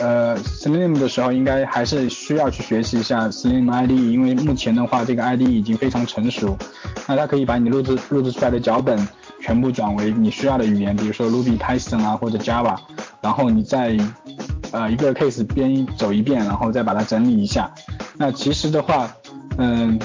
[0.01, 6.59] 呃，Selenium 的时候应该还是需要去学习一下 Selenium ID，因为目前的话这个 ID 已经非常成熟，
[7.07, 9.09] 那它可以把你录制录制出来的脚本
[9.41, 12.77] 全部转为你需要的语言，比如说 Ruby、Python 啊或者 Java，
[13.23, 13.97] 然后你再
[14.73, 17.73] 呃一个 case 编走一遍，然后再把它整理一下。
[18.19, 19.09] 那其实的话，
[19.57, 19.99] 嗯，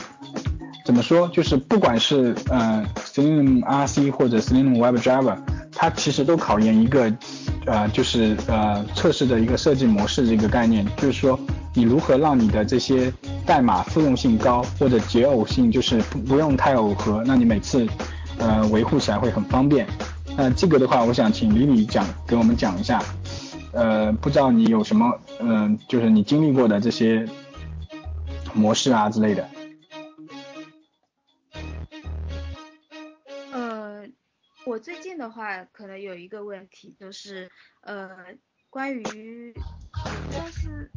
[0.90, 5.38] 怎么说，就是不管是呃 Selenium RC 或者 Selenium WebDriver，
[5.72, 7.14] 它其实都考验一个。
[7.66, 11.40] 呃，就是呃测试的一个设计模式这个概念，就是说
[11.76, 13.14] 你如何让你的这些
[13.46, 17.86] 代码复用性高，或者解耦性就是不用太耦合，那你每次
[18.40, 19.86] 呃维护起来会很方便。
[20.36, 23.00] 那这个的话，我想请李李讲给我们讲一下，
[23.74, 27.28] 呃，不知道你有什么嗯，就是你经历过的这些
[28.56, 29.48] 模式啊之类的。
[34.80, 37.50] 最近的话，可能有一个问题，就是
[37.82, 38.10] 呃，
[38.70, 39.54] 关于
[40.32, 40.90] 但是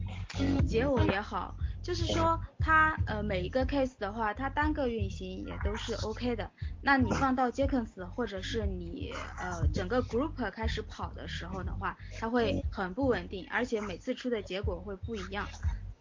[0.66, 6.50] 解耦也好，就是说它呃每一个 case 的话，它单个运行也都是 OK 的。
[6.82, 15.46] 那你放到 Jenkins 或者是你呃整个 group 开始跑的时候的话，它会很不稳定，而且每次出的结果会不一样。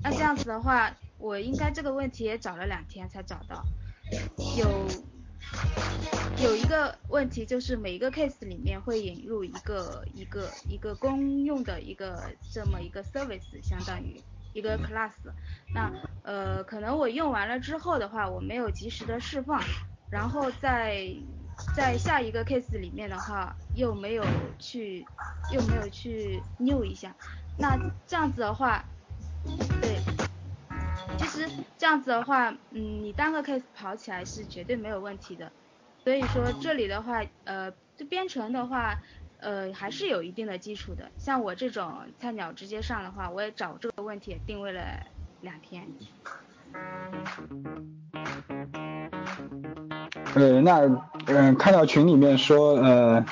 [0.04, 3.64] 那这样子的话，我应该这个问题也找了两天才找到，
[4.58, 5.11] 有。
[6.42, 14.20] 有一个问题就是每一个 case 里面会引入一个一个一个公用的一个这么一个 service，相当于
[14.54, 15.12] 一个 class。
[15.74, 15.92] 那
[16.24, 19.62] 呃可能我用完了之后的话，我没有及时的释放，
[20.10, 21.08] 然后在
[21.76, 24.26] 在下一个 case 里面的话又没有
[24.58, 25.06] 去
[25.54, 27.16] 又没有去 new 一下，
[27.58, 27.78] 那
[28.08, 28.84] 这样子的话，
[29.80, 30.01] 对，
[31.18, 31.48] 其实
[31.78, 35.52] 这样子的话，嗯，你单个 case 跑起来是绝对没有问题的。
[36.04, 39.00] 所以说这里的话，呃，这编程的话，
[39.40, 41.12] 呃，还是有一定的基础的。
[41.18, 44.82] 像我这种菜鸟直接上的话，我也找这个问题定位了
[45.42, 45.88] 两天。
[50.34, 50.80] 呃，那
[51.28, 53.26] 嗯，看到群里面说呃，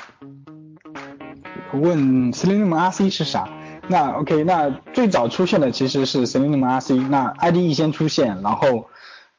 [1.72, 3.48] 问 Selenium RC 是啥？
[3.90, 8.86] 那 OK，那最早出现的其实是 Selenium RC，那 IDE 先出现，然后。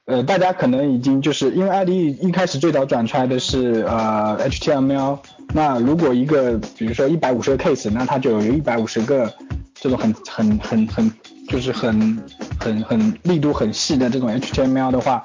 [0.05, 5.19] 呃，大家可能已经就是因为 IDE 一开始最早转出来的是呃 HTML，
[5.53, 9.31] 那如果一个比如说一百五十个 case，那它就有一百五十个
[9.75, 11.11] 这种很很很很
[11.47, 12.21] 就是很
[12.59, 15.23] 很很力度很细的这种 HTML 的话，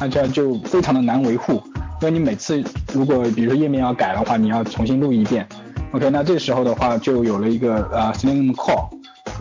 [0.00, 1.62] 那这样就非常的难维护，
[2.00, 5.46] 因为你每次如果比如说页面要改的话，你要重新录一遍。
[5.94, 8.88] OK，那这时候的话就有了一个呃 Selenium Core。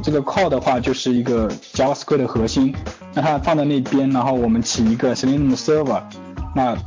[0.04, 2.72] 这个 core 的话就是一个 JavaScript 的核心，
[3.16, 6.04] 那它放在那边，然后我们起一个 Selenium Server，
[6.56, 6.78] 那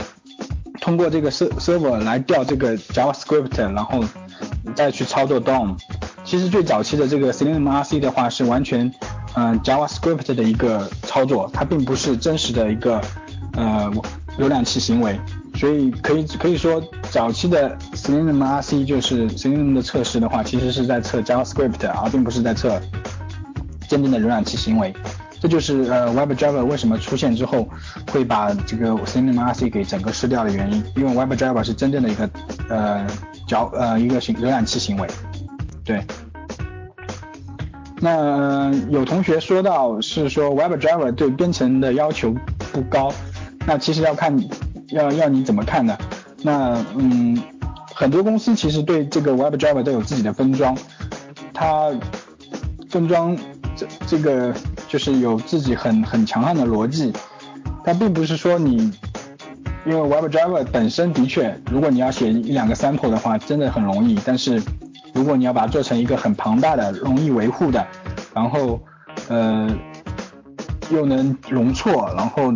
[0.81, 4.05] 通过这个 server 来调这个 JavaScript，然后
[4.76, 5.76] 再去操作 DOM。
[6.24, 8.92] 其实最早期的这个 Selenium RC 的话是完全
[9.35, 13.00] 嗯 JavaScript 的一个操作，它并不是真实的一个
[13.55, 13.90] 呃
[14.38, 15.18] 浏览器行为。
[15.57, 22.79] 所以可以可以说，早期的 Selenium RC 就是 Selenium 的测试的话，其实是在测 JavaScript，而并不是在测
[23.88, 24.95] 真正的浏览器行为。
[25.40, 27.69] 这就是呃 WebDriver 为什么出现之后
[28.11, 32.31] 会把这个 Selenium RC 给整个失掉的原因，因为 WebDriver 是真正的一个
[32.69, 33.07] 呃
[33.47, 35.09] 脚呃一个行浏览器行为。
[35.85, 36.03] 对。
[37.99, 42.35] 那有同学说到是说 WebDriver 对编程的要求
[42.73, 43.11] 不高，
[43.66, 44.37] 那其实要看。
[44.90, 45.96] 要要你怎么看呢？
[46.42, 47.37] 那嗯，
[47.94, 50.77] 很多公司其实对这个 WebDriver 都有自己的分装，
[51.53, 51.90] 它
[52.90, 53.37] 分装
[53.75, 54.55] 这这个
[54.87, 57.12] 就是有自己很很强悍的逻辑。
[57.85, 58.92] 它并不是说你，
[59.85, 64.18] 因为 WebDriver 本身的确，如果你要写一两个 sample 的话，真的很容易。
[64.25, 64.62] 但是
[65.14, 67.87] 如果你要把它做成一个很庞大的、容易维护的，
[68.35, 68.81] 然后
[69.29, 69.68] 呃
[70.90, 72.53] 又能容错，然后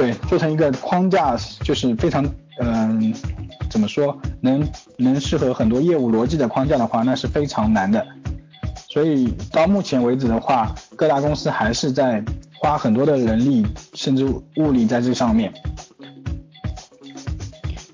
[0.00, 2.24] 对做成一个框架，就是非常
[2.60, 3.12] 嗯
[3.68, 8.06] 怎么说，能能适合很多业务逻辑的框架的话，那是非常难的。
[8.88, 12.24] 所以到目前为止的话，各大公司还是在。
[12.62, 15.50] 花很多的人力甚至物力在这上面。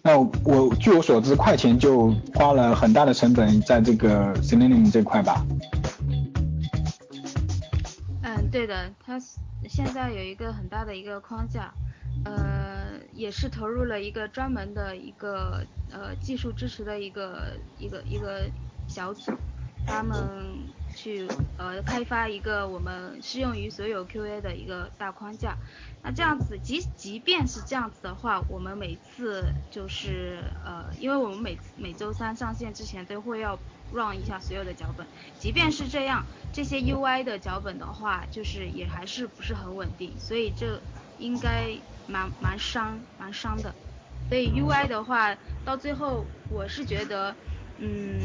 [0.03, 5.47] 那我据我所知，快钱就花了很大的成本在这个 Selenium 这块吧。
[8.25, 9.21] 嗯，对的，它
[9.69, 11.73] 现在有一个很大的一个框架，
[12.26, 18.50] 呃，也是投入了一个专门的一个呃技术支持的一个一个一个
[18.88, 19.32] 小组，
[19.86, 20.16] 他们。
[20.94, 25.54] 去呃开发一个我们适用于所有 QA 的一个大框架。
[26.02, 33.58] 那这样子，即即便是这样子的话，我们每次就是呃，因为我们每每周三上线之前都会要
[33.92, 35.06] run 一下所有的脚本。
[35.38, 40.80] 即便是这样，这些 UI 的脚本的话，就是也还是不是很稳定，所以这
[41.18, 41.68] 应该
[42.07, 43.74] 蛮蛮伤蛮伤的。
[44.29, 47.35] 所以 UI 的话，到最后我是觉得，
[47.79, 48.20] 嗯。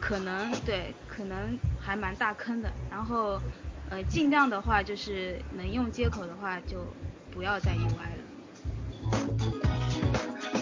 [0.00, 2.68] 可能对，可能还蛮大坑的。
[2.90, 3.40] 然后，
[3.88, 6.84] 呃，尽量的话就是能用接口的话，就
[7.30, 8.24] 不要再 UI 了。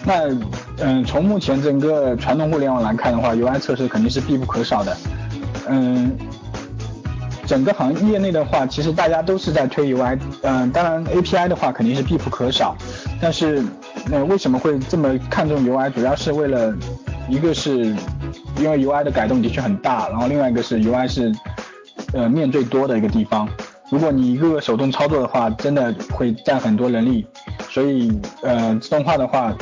[0.05, 0.29] 那，
[0.77, 4.95] 嗯，从目前整个传统互联网来看的话，UI 测试肯定是必不可少的。
[5.67, 6.15] 嗯，
[7.51, 10.17] 整个行业内的话，其实大家都是在推 UI。
[10.43, 12.77] 嗯，当然 API 的话肯定是必不可少。
[13.21, 13.61] 但是，
[14.09, 15.89] 那为什么会这么看重 UI？
[15.89, 16.73] 主要是为了，
[17.27, 17.93] 一个是。
[18.57, 21.33] 因为 UI 的改动的确很大，然后另外一个是 UI 是
[22.13, 23.49] 呃面最多的一个地方。
[23.89, 27.25] 如果你一个个手动操作的话，真的会占很多人力，
[27.69, 28.11] 所以
[28.43, 29.55] 呃自动化的话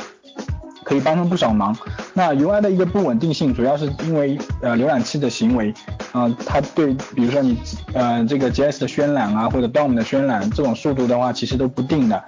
[0.89, 1.77] 可以帮上不少忙。
[2.15, 5.71] 那 UI 的一个不稳定性，主要是因为呃浏览器的行为，
[6.11, 7.55] 啊它对比如说你
[7.93, 12.21] 呃这个 JS 的渲染啊或者 DOM 的渲染这种速度的话，其实都不定的。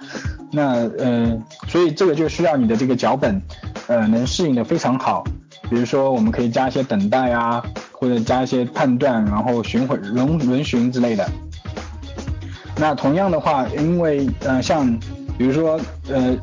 [0.52, 3.42] 那呃所以这个就需要你的这个脚本
[3.88, 5.24] 呃能适应的非常好。
[5.70, 11.26] 比如说，我们可以加一些等待啊，或者加一些判断，然后巡回轮轮巡之类的。
[12.76, 14.98] 那同样的话，因为呃，像
[15.38, 16.36] 比如说呃，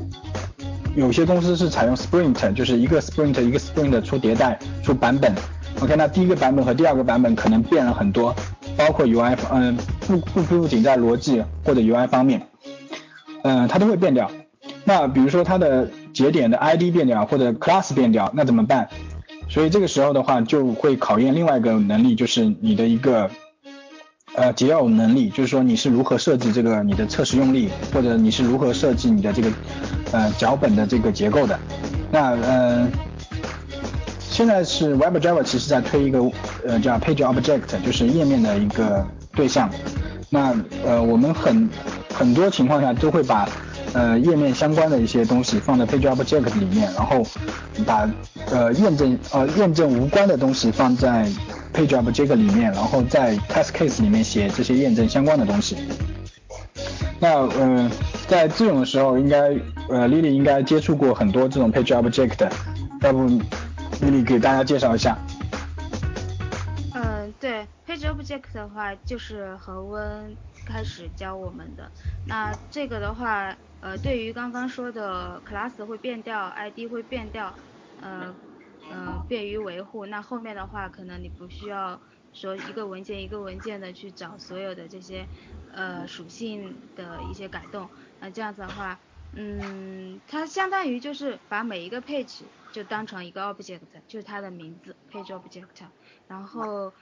[0.96, 5.34] 有些公司是采用 Sprint，就是一个 Sprint 一个 Sprint 出迭代出版本。
[5.82, 8.36] OK，那第一个版本和第二个版本可能变了很多，
[8.76, 12.48] 包括 UI，嗯，不不不仅在逻辑或者 UI 方面，
[13.44, 14.30] 嗯，它都会变掉。
[14.84, 18.90] 那比如说它的节点的 ID 变掉或者 class 变掉，那怎么办？
[19.48, 23.30] 所以这个时候的话，就会考验另外一个能力，就是你的一个
[24.40, 29.52] 呃解耦能力，就是说你是如何设计这个你的测试用力，或者你是如何设计你的这个
[30.14, 31.60] 呃脚本的这个结构的。
[32.10, 32.88] 那呃，
[34.20, 36.20] 现在是 WebDriver 其实在推一个
[36.66, 39.70] 呃叫 Page Object，就是页面的一个对象。
[40.30, 41.70] 那呃我们很
[42.14, 43.50] 很多情况下都会把
[43.94, 47.26] 呃页面相关的一些东西放在 Page Object 里面，然后
[47.86, 48.10] 把
[48.52, 51.30] 呃，验证呃验证无关的东西放在
[51.74, 55.78] PageObject 里面，然后在 Test Case 里面写这些验证相关的东西。
[57.20, 57.92] 那呃，
[58.28, 59.38] 在这种的时候，应该
[59.90, 62.50] 呃 Lily 应该接触过很多这种 PageObject，
[63.02, 63.30] 要不
[64.02, 65.18] Lily 给大家介绍一下？
[66.96, 71.92] 嗯，对，PageObject 的话就是恒温开始教我们的。
[72.26, 77.54] 那这个的话，呃，对于刚刚说的 Class 会变调，ID 会变调。
[78.02, 78.34] 呃，
[78.90, 80.06] 呃，便于维护。
[80.06, 82.00] 那后面的话，可能你不需要
[82.32, 85.28] 说一个文件一个文件的去找所有的这些
[85.74, 87.90] 呃属性的一些改动。
[88.20, 88.98] 那这样子的话，
[89.34, 95.66] 嗯，它相当于就是把每一个 page 就当成一个 object，就是它的名字 page object，
[96.26, 96.94] 然后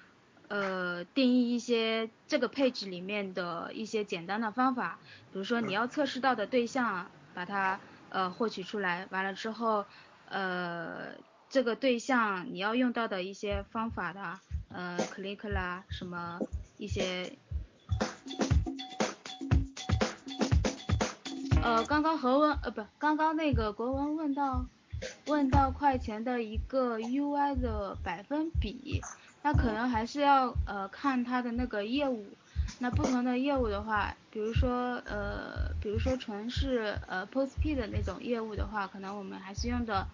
[0.47, 4.99] 呃定义一些这个配置里面的一些简单的方法，
[5.31, 7.79] 比如说你要测试到的对象，把它
[8.09, 9.85] 呃获取出来，完了之后。
[10.29, 11.15] 呃，
[11.49, 14.37] 这个对象你要用到的一些方法的，
[14.67, 16.37] 呃，click 啦，什么
[16.77, 17.31] 一些，
[21.63, 24.65] 呃，刚刚何文呃不，刚刚那个国文问到
[25.27, 28.99] 问到快钱的一个 UI 的百分比，
[29.47, 32.37] 那可能还是要呃看它的那个业务，
[32.79, 40.05] 那不同的业务的话，比如说呃，比如说纯是呃 POS P 的那种业务的话，可能我们还是用的。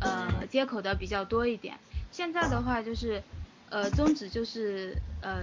[0.00, 1.78] 呃，接口的比较多一点。
[2.10, 3.22] 现在的话就是，
[3.70, 5.42] 呃，宗旨就是，呃，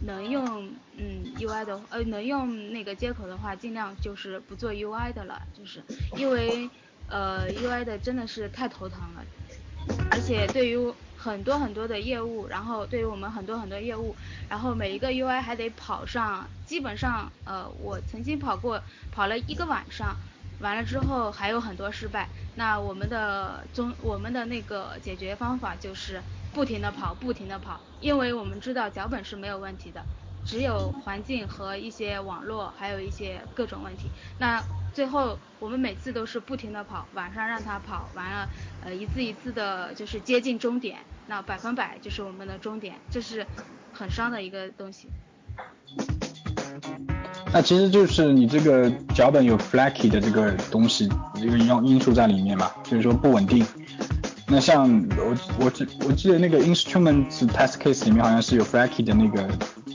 [0.00, 5.82] 能用嗯 UI 的呃能用那个接口的话，尽量就是不做 UI 的了，就是
[6.16, 6.70] 因为
[7.08, 9.24] 呃 UI 的真的是太头疼了，
[10.12, 10.76] 而且对于
[11.26, 14.14] 很多很多的业务，然后对于我们很多很多业务，
[14.48, 20.16] 然后每一个 UI 还得跑上，基本上呃我曾经跑过跑了一个晚上，
[20.60, 26.22] 完了之后还有很多失败，那我们的中我们的那个解决方法就是。
[26.54, 30.02] 不停的跑，不停的跑，因为我们知道脚本是没有问题的，
[30.46, 34.08] 只有环境和一些网络，还有一些各种问题。
[34.38, 34.58] 那
[34.94, 38.48] 最后我们每次都是不停的跑，晚上让他跑完了，
[38.82, 40.96] 呃，一次一次的，就是接近终点，
[41.26, 43.46] 那百分百就是我们的终点，这是
[43.92, 45.08] 很伤的一个东西。
[47.52, 53.66] 那其实就是你这个脚本有 flaky 的这个东西，这个因因素在里面嘛，就是说不稳定。
[54.48, 59.48] 那像我我记我记得那个 instrument test case 里面好像是有 flaky 的那个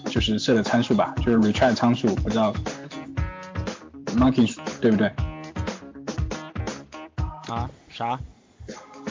[0.09, 2.53] 就是设的参数吧，就是 retry 参数，不知道
[4.07, 5.07] monkey 对不对？
[7.47, 7.69] 啊？
[7.89, 8.19] 啥？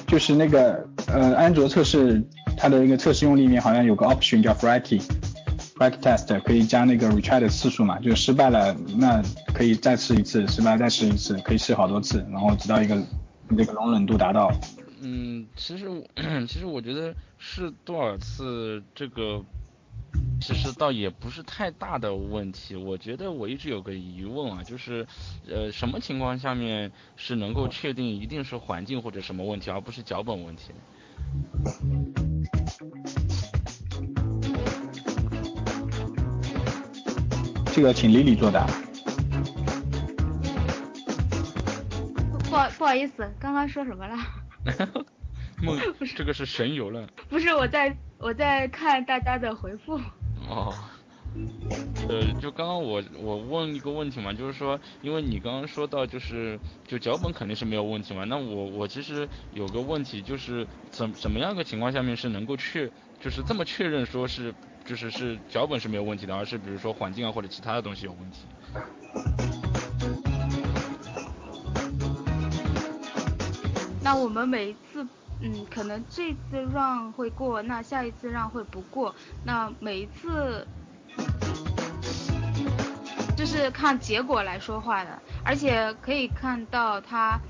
[0.06, 2.22] 就是那个呃安卓测试
[2.56, 9.22] 它的一个测试用例里面好像有个 option 叫 flaky，flaky test 可以加那个 retry 的次数嘛，就是失败了那
[9.54, 13.00] 可以再试一次，失败再试一次，可以试好多次，然后直到一个
[13.48, 14.50] 那个容忍度达到。
[15.00, 15.86] 嗯，其实
[16.46, 19.42] 其实我觉得试多少次这个，
[20.40, 22.74] 其实倒也不是太大的问题。
[22.74, 25.06] 我觉得我一直有个疑问啊，就是
[25.48, 30.72] 呃什么情况下面是能够确定一定是环境或者什么问题，而不是脚本问题？
[37.72, 38.66] 这个请 Lily 作答。
[42.42, 44.16] 不不好意思，刚刚说什么了？
[45.62, 45.78] 梦，
[46.16, 47.06] 这个是神游了。
[47.28, 50.00] 不是，我在我在看大家的回复。
[50.50, 50.74] 哦。
[52.08, 62.90] 呃，就刚刚我我问一个问题嘛，就是说，因为你刚刚说到就是就脚本肯定是没有问题嘛，那我我其实有个问题就是怎怎么样个情况下面是能够确
[63.20, 64.52] 就是这么确认说是
[64.84, 68.38] 就是是脚本是没有问题的，而是比如说环境啊或者其他的东西有问题。
[74.02, 75.06] 那我们每一次，
[75.42, 79.14] 嗯，可能这次让会过，那下一次让会不过，
[79.44, 80.66] 那每一次
[83.36, 87.40] 就是看结果来说话的，而且可以看到他，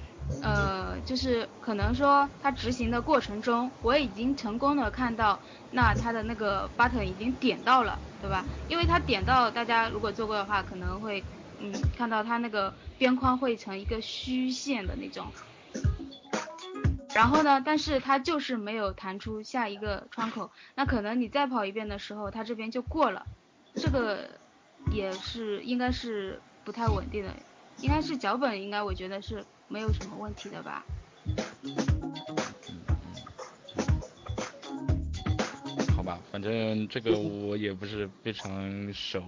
[0.41, 8.45] 呃，就是可能说他执行的过程中，我已经成功的看到，那他的那个 button 已经点到了，对吧？
[8.69, 11.25] 因为他点到，大家如果做过的话，可能会，
[11.59, 15.27] 嗯，看到他那个边框会成一个虚线的那种。
[17.15, 17.61] 然后呢？
[17.65, 23.27] 但是它就是没有弹出下一个窗口，那可能你再跑一遍的时候，它这边就过了，
[23.75, 24.29] 这个
[24.93, 27.35] 也是应该是不太稳定的，
[27.81, 30.85] 应该是脚本应该我觉得是没有什么问题的吧。
[35.97, 39.23] 好吧，反正这个我也不是非常熟。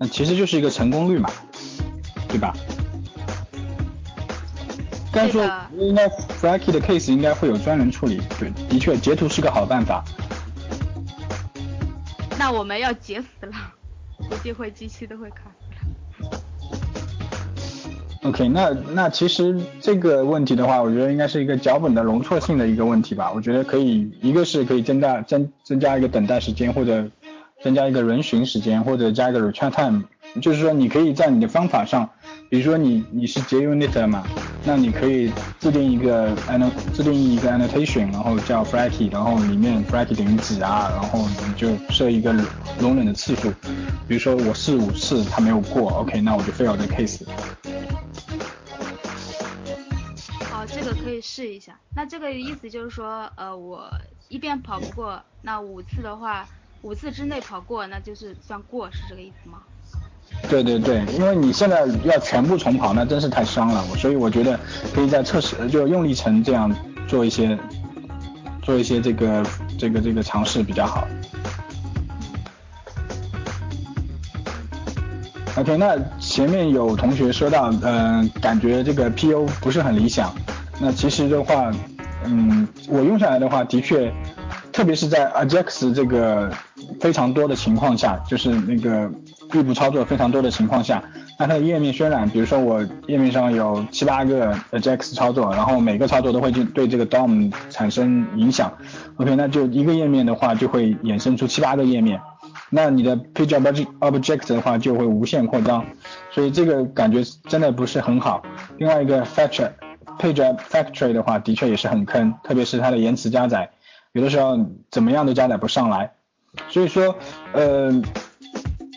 [0.00, 1.28] 那其实就是一个成功率嘛，
[2.28, 2.54] 对吧？
[5.18, 5.42] 该说
[5.76, 10.04] 应该 Flaky 的 case 应该会有专人处理，对，的确截图是个好办法。
[12.38, 13.52] 那我们要截死了，
[14.28, 15.64] 估计会机器都会卡死
[16.24, 16.40] 了。
[18.22, 23.32] OK，那那其实这个问题的话，我觉得应该是一个脚本的容错性的一个问题吧。
[23.34, 27.08] 我觉得可以，一个是可以增大增增加一个等待时间，或者
[27.60, 30.02] 增加一个人巡时间，或者加一个 return time，
[30.40, 32.08] 就是说你可以在你的方法上，
[32.48, 34.24] 比如说你你是截 unit 嘛。
[34.64, 42.34] 那你可以自定一个 an 自定义一个 annotation，然后叫 flaky，然后里面 flaky 等于几啊，然后你就设一个
[42.78, 43.50] 容忍的次数，
[44.06, 47.24] 比如说我试五次它没有过，OK，那我就 fail 这 case。
[50.52, 51.80] 哦，这个可以试一下。
[51.94, 53.90] 那这个意思就是说，呃，我
[54.28, 56.46] 一遍跑不过，那五次的话，
[56.82, 59.62] 五次之内跑过，那就是算过，是这个意思吗？
[60.48, 64.58] 对对对，因为你现在要全部重跑，那真是太伤了，所以我觉得
[64.94, 66.74] 可以在测试就用力程这样
[67.06, 67.58] 做一些
[68.62, 69.44] 做一些这个
[69.78, 71.06] 这个这个尝试比较好。
[75.56, 80.32] OK，那前面有同学说到，嗯，感觉这个 PO 不是很理想。
[80.78, 81.72] 那其实的话，
[82.24, 84.14] 嗯，我用下来的话，的确，
[84.78, 86.52] 特别是在 Ajax 这个
[87.00, 89.10] 非常多的情况下，就是那个
[89.52, 91.02] 异步操作非常多的情况下，
[91.36, 98.72] 那它的页面渲染，比如说我页面上有七八个 AJAX 操作，然后每个操作都会对对这个 DOM 产生影响
[99.16, 102.20] ，OK，那就一个页面的话就会衍生出七八个页面，
[102.70, 105.84] 那你的 Page Object Object 的话就会无限扩张，
[106.30, 108.44] 所以这个感觉真的不是很好。
[108.76, 109.72] 另外一个 Factory
[110.20, 113.70] Page Factory 的话，的确也是很坑，特别是它的延迟加载，
[114.18, 114.58] 有的时候
[114.90, 116.10] 怎么样都加载不上来。
[116.68, 117.14] 所以说，
[117.52, 118.02] 呃，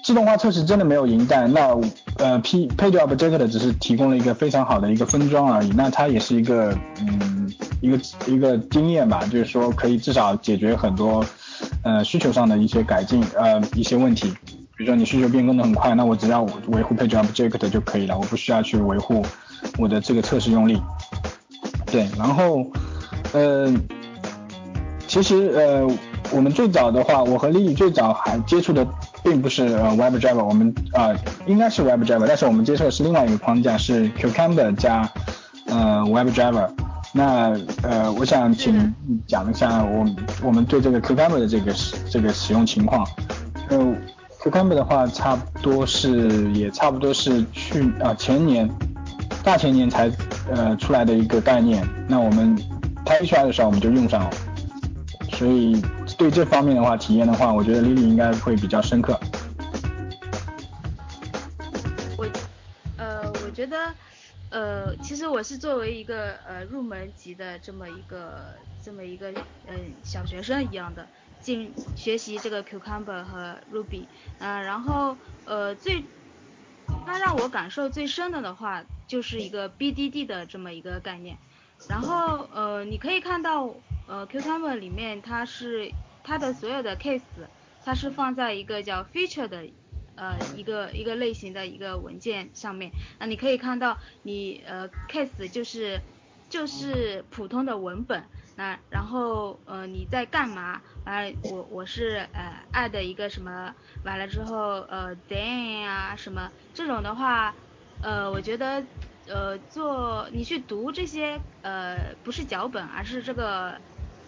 [0.03, 1.51] 自动化测试真的没有赢蛋。
[1.53, 1.79] 那
[2.17, 5.69] 呃，P Page Object 只是提供了一个非常好的一个分装而已。
[5.75, 11.23] 那它也是一个，嗯，一个一个经验吧，就是说可以至少解决很多
[11.83, 14.33] 呃需求上的一些改进，呃一些问题。
[14.75, 19.23] 比如说你需求变更的很快，那我只要维护 Page Object 就可以了，我不需要去维护
[19.77, 20.81] 我的这个测试用例。
[21.85, 22.65] 对，然后，
[23.33, 23.71] 呃，
[25.11, 25.85] 其实呃。
[26.33, 28.87] 我们最早的话，我和丽丽最早还接触的
[29.21, 31.09] 并不是呃 WebDriver，我们啊
[31.45, 35.09] 应该是 WebDriver，但是我们接触的是另外一个框架，是 Cucumber 加
[35.65, 36.69] 呃 WebDriver。
[37.11, 37.51] 那
[37.81, 38.93] 呃，我想请
[39.27, 40.05] 讲一下我
[40.41, 43.05] 我们对这个 Cucumber 的这个使这个使用情况。
[43.67, 43.93] 呃
[44.41, 48.69] ，Cucumber 的话，差不多是也差不多是去啊前年
[49.43, 50.09] 大前年才
[50.49, 51.85] 呃出来的一个概念。
[52.07, 52.57] 那我们
[53.03, 54.29] 它一出来的时候，我们就用上了。
[55.41, 55.81] 所以
[56.19, 59.19] 对这方面的话，体验的话，我觉得 Lily 应该会比较深刻。
[62.15, 62.27] 我，
[62.99, 63.95] 呃，我觉得，
[64.51, 69.31] 呃，其实我是作为一个呃入门级的这么一个这么一个
[69.65, 71.07] 嗯小学生一样的
[71.39, 74.05] 进学习这个 Cucumber 和 Ruby，
[74.37, 76.05] 嗯，然后呃最，
[77.07, 81.35] 它让我感受最深的的话，就是一个 BDD 的这么一个概念。
[81.89, 83.73] 然后呃你可以看到。
[84.11, 85.89] 呃，Cucumber 里面它是
[86.21, 87.21] 它的所有的 case，
[87.85, 89.69] 它是放在一个叫 feature 的
[90.15, 92.91] 呃一个一个类型的一个文件上面。
[93.21, 96.01] 那你可以看到你呃 case 就是
[96.49, 98.21] 就是普通的文本。
[98.57, 100.81] 那然后呃你在干嘛？
[101.05, 103.73] 完了我我是呃 add 一个什么？
[104.03, 107.55] 完了之后呃 then 啊什么这种的话，
[108.03, 108.85] 呃我觉得
[109.25, 113.79] 呃做你去读这些呃不是脚本，而是这个。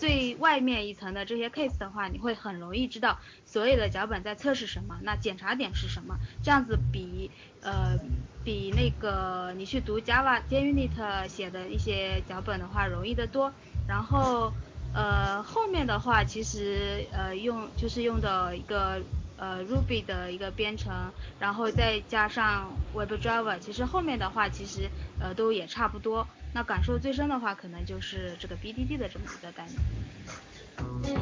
[0.03, 7.31] 最外面一层的这些 case 的话，你会很容易知道所有的脚本在测试什么，那检查点是什么，这样子比
[7.61, 7.97] 呃
[8.43, 13.53] 比那个你去读 Java JUnit 写的一些脚本的话容易得多。
[13.87, 14.51] 然后
[14.93, 19.01] 呃后面的话其实呃用就是用的一个
[19.37, 24.89] 呃 Ruby 的一个编程，然后再加上 WebDriver，其实后面的话其实
[25.21, 26.27] 呃都也差不多。
[26.53, 31.19] 那感受最深的话，可能就是这个 BDD 的这么一个概念。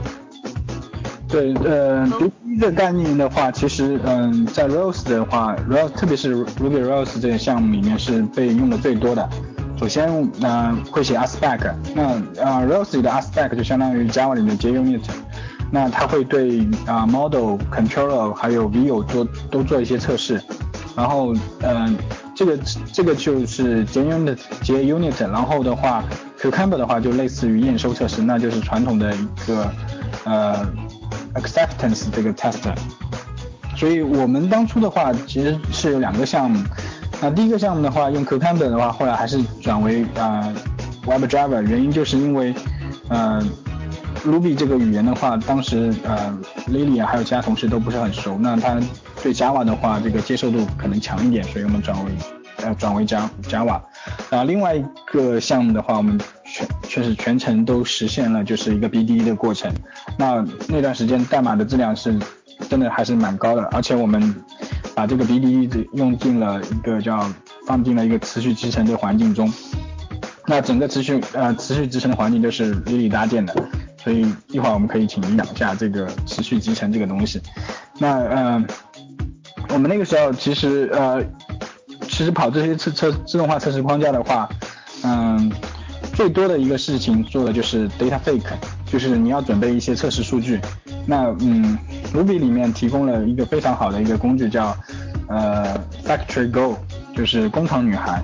[1.29, 9.29] 对，呃，BDD 的概念的话，其实，嗯，在 Rails 的话，Rails 特别是 Ruby Rails 这个项目里面是被用的最多的。
[9.79, 12.03] 首先，那会写 Aspect，那
[12.43, 15.03] 啊 Rails 里的 Aspect 就相当于 Java 里的 JUnit，
[15.71, 20.41] 那它会对啊 Model Controller 还有 View 做都做一些测试，
[20.93, 21.97] 然后，嗯。
[22.41, 22.57] 这个
[22.91, 26.03] 这个就是 JUnit JUnit，然后的话
[26.41, 29.71] ，Cucumber 的话就类似于验收测试，那就是传统的一个
[30.23, 30.67] 呃
[31.35, 32.57] acceptance 这个 test。
[33.77, 36.59] 所以我们当初的话其实是有两个项目，
[37.21, 40.51] 那第一个项目的话用 Cucumber 的话，后来还是转为呃
[41.05, 42.55] WebDriver，原因就是因为
[43.09, 43.39] 呃
[44.25, 46.35] Ruby 这个语言的话，当时呃
[46.67, 48.79] Lily 还有其他同事都不是很熟，那他。
[49.21, 52.11] 对 Java 的话，这个接受度可能强一点，所以我们转为
[52.57, 53.79] 呃转为 Java Java。
[54.31, 59.71] 啊，另外一个项目的话，我们全确实全程都实现了就是一个 BDE 的过程。
[60.17, 62.17] 那那段时间代码的质量是
[62.67, 64.35] 真的还是蛮高的，而且我们
[64.95, 67.29] 把这个 BDE 用进了一个叫
[67.67, 69.53] 放进了一个持续集成的环境中。
[70.47, 73.53] 那整个持续呃持续集成的环境都是 Lily 搭建的，
[74.03, 77.39] 所以一会儿我们可以请你讲一下这个持续集成这个东西。
[77.99, 78.67] 那嗯。
[79.73, 81.23] 我们那个时候其实呃，
[82.03, 84.49] 其实跑这些测测自动化测试框架的话，
[85.03, 85.51] 嗯，
[86.13, 88.53] 最多的一个事情做的就是 data fake，
[88.85, 90.59] 就是你要准备一些测试数据。
[91.05, 91.77] 那嗯
[92.13, 94.75] ，Ruby 里面提供了一个非常好的一个工具叫
[95.27, 96.77] 呃 Factory Go，
[97.15, 98.21] 就是工厂女孩。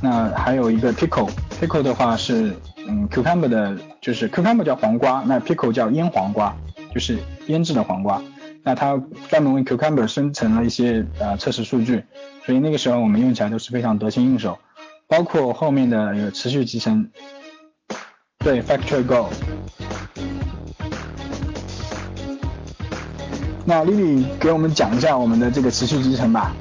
[0.00, 2.54] 那还有一个 Pickle，Pickle 的话是
[2.86, 6.54] 嗯 Cucumber 的，就是 Cucumber 叫黄瓜，那 Pickle 叫腌黄瓜，
[6.92, 8.22] 就是腌制的黄瓜。
[8.64, 12.04] 那它专门为 Cucumber 生成了一些呃测试数据，
[12.46, 14.58] 所以那个时候我们用起来都是非常得心应手，
[15.08, 17.10] 包括后面的有持续集成，
[18.38, 19.28] 对 Factory Go。
[23.64, 26.52] 那丽丽给我们讲一下我们的这个持续集成吧。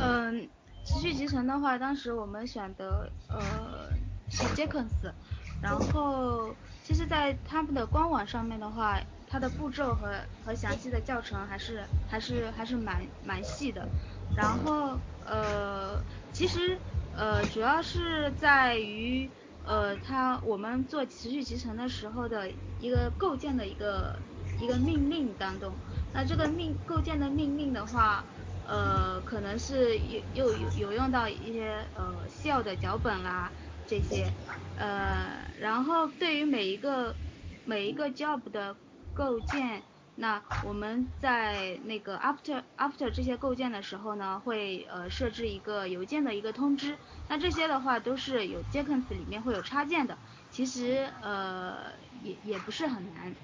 [0.00, 0.48] 嗯，
[0.84, 3.90] 持续集成的话，当时我们选的呃
[4.28, 5.12] 是 Jenkins，
[5.60, 6.54] 然后
[6.86, 10.14] 其实，在他们的官网上面的话，它的步骤和
[10.44, 13.88] 和详细的教程还是还是还是蛮蛮细的。
[14.36, 16.00] 然后呃，
[16.32, 16.78] 其实
[17.16, 19.28] 呃主要是在于。
[19.68, 24.16] 呃，它我们做持续集成的时候的一个构建的一个
[24.60, 25.72] 一个命令当中，
[26.14, 28.24] 那这个命构建的命令的话，
[28.68, 33.50] 呃，可能是有又有有用到一些呃 shell 的脚本啦
[33.86, 34.34] 这些，
[34.74, 37.16] 呃，然后对于每一个
[37.64, 38.76] 每一个 job 的
[39.12, 39.84] 构建。
[40.18, 46.98] 那我们在那个 after after 这些构建的时候呢，会呃设置一个邮件的一个通知。
[47.28, 50.18] 那这些的话都是有 Jenkins 里面会有插件的，
[50.48, 53.36] 其实呃也也不是很难。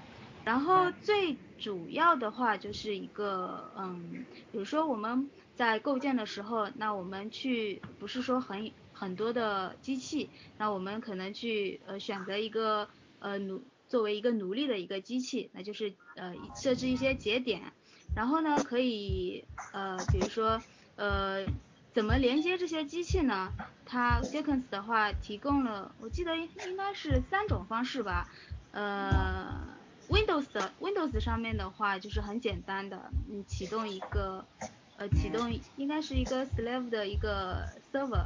[0.43, 8.73] 然后最主要的话就是一个嗯，比如说我们在构建的时候，那我们去不是说很
[9.03, 12.87] 很多的机器，那我们可能去呃选择一个
[13.19, 13.61] 呃努。
[13.89, 17.61] 作为一个奴隶的一个机器，那就是呃设置一些节点，
[18.15, 20.59] 然后呢可以呃比如说
[20.95, 21.45] 呃
[21.93, 23.51] 怎么连接这些机器呢？
[23.85, 28.27] 它 Jenkins 的话提供了，我记得应该是三种方式吧。
[28.71, 29.61] 呃
[30.09, 34.43] Windows 的 Windows 上面的话就是很简单的，你启动一个
[34.97, 38.25] 呃启动应该是一个 Slave 的一个 Server，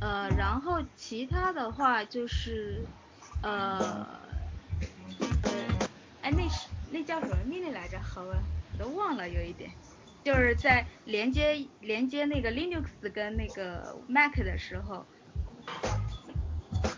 [0.00, 2.84] 呃然后其他的话就是
[3.42, 4.06] 呃。
[6.22, 7.98] 哎，那是那叫什么命令来着？
[7.98, 8.36] 好啊，
[8.78, 9.70] 都忘了有一点，
[10.22, 15.06] 就是在连接连接那个 Linux 跟那个 Mac 的时候，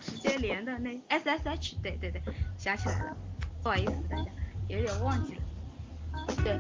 [0.00, 2.20] 直接连的那 SSH，对对对，
[2.59, 3.16] 想起来了，
[3.62, 4.30] 不好意思大家，
[4.68, 5.42] 有点忘记了。
[6.42, 6.59] 对，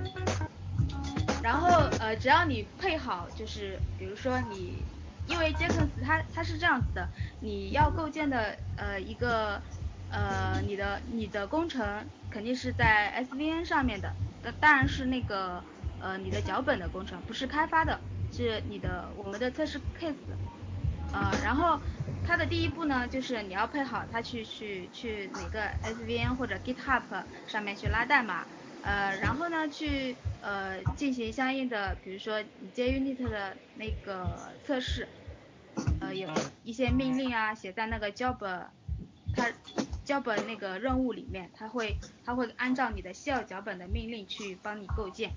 [1.42, 1.68] 然后
[1.98, 4.84] 呃，只要你配好，就是比如说你，
[5.32, 7.10] 因为 Jenkins 它它是这样子的，
[7.40, 9.62] 你要构建的呃一个。
[10.14, 15.64] 呃，你的你的工程肯定是在 SVN 上面的，那当然是那个
[15.96, 20.36] 呃你的脚本的工程，不是开发的，是你的我们的测试 case，
[21.12, 21.80] 呃，然后
[22.22, 28.46] 它的第一步呢，就是你要配好它去去去哪个 SVN 或者 GitHub 上面去拉代码，
[28.82, 35.08] 呃，然后呢去呃进行相应的，比如说你 JUnit 的那个测试，
[36.00, 36.28] 呃有
[36.64, 38.36] 一些命令啊写在那个 job
[39.34, 39.50] 它。
[40.04, 45.30] 脚本那个任务里面，它会它会按照你的需要脚本的命令去帮你构建，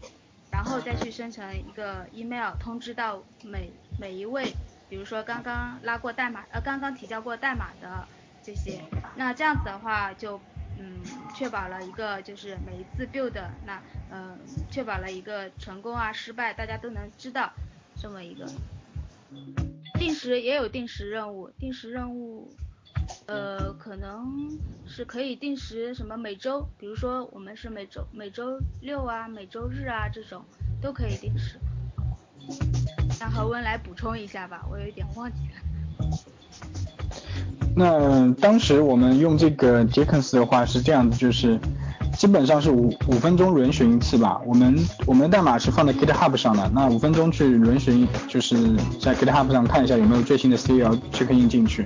[0.52, 4.52] 然后再去生成一个 email 通知到每每一位，
[4.90, 8.08] 比如说刚刚拉过代码呃刚刚提交过代码的
[8.42, 8.82] 这些，
[9.16, 10.42] 那这样子的话就
[10.80, 11.00] 嗯
[11.36, 13.80] 确保了一个就是每一次 build 那
[14.12, 14.36] 嗯
[14.72, 17.54] 确保了一个成功啊失败大家都能知道
[18.02, 18.52] 这么一个，
[20.06, 22.54] 定时也有定时任务，定时任务。
[23.26, 30.46] 呃，可能是可以定时，什么每周，比如说我们是每周每周六啊，每周日啊这种
[30.80, 31.58] 都可以定时。
[33.20, 35.56] 让何温来补充一下吧，我有一点忘记了。
[37.76, 41.60] 那当时我们用这个 Jenkins 的话是这样的，就是。
[42.18, 44.40] 基本上是五五分钟轮巡一次吧。
[44.46, 48.56] 我们我们的代码是放在 GitHub 上的，那五分钟去轮巡，就是
[49.00, 51.86] 在 GitHub 上看一下有没有最新的 CL check in 进去。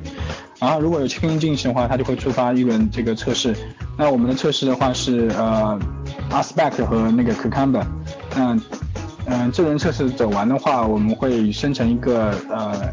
[0.60, 3.56] 然后如果有 check in 进去的话，它就会触发一轮这个测试。
[3.98, 5.78] 那我们的测试的话是呃
[6.32, 7.84] Aspect 和那个 Cucumber。
[8.36, 8.62] 嗯
[9.26, 12.92] 嗯，这轮测试走完的话，我们会生成一个呃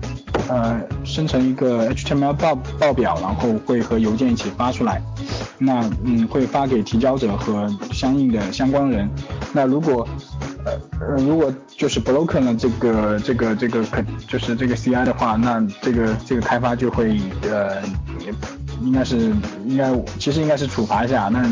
[0.49, 5.03] 呃生成一个 HTML 报报表，然后会和邮件一起发出来。
[5.59, 9.09] 那嗯会发给提交者和相应的相关人。
[9.53, 10.07] 那如果
[10.65, 17.19] 呃呃如果就是 broken 了这个这个这个可就是这个 CI 的话，那这个这个开发就会
[17.51, 17.83] 呃
[18.83, 19.33] 应该是
[19.65, 21.31] 应该其实应该是处罚一下。
[21.33, 21.43] 那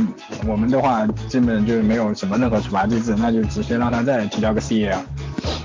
[0.47, 4.99] 我们的话基本就是没有什么任何处罚机制，那就直接让他再提交个 CL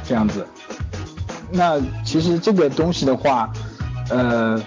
[0.05, 0.47] 这样子。
[1.51, 3.51] 那其实这个东西的话，
[4.09, 4.61] 呃。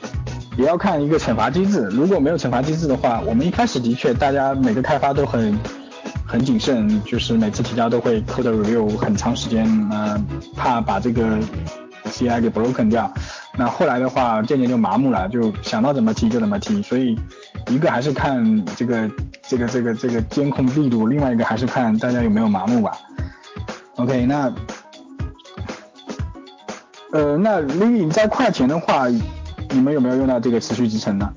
[0.59, 5.59] 也要看一个惩罚机制，如果没有惩罚机制的话，我们一开始的确大家每个开发都很
[6.27, 10.23] 很谨慎，就是每次提交都会 code review 很长时间，嗯，
[10.55, 11.39] 怕把这个
[12.05, 13.11] CI 给 broken 掉。
[13.57, 16.83] 那后来的话渐渐就麻木了，就想到怎么提就怎么提。
[16.83, 17.19] 所以
[17.69, 19.11] 一个还是看这个
[19.49, 22.93] 这个这个这个监控力度，另外一个还是看大家有没有麻木吧。
[23.97, 24.53] OK，那
[27.13, 29.07] 呃那 Lily 在快钱的话。
[29.75, 31.33] 你们有没有用到这个持续集成呢？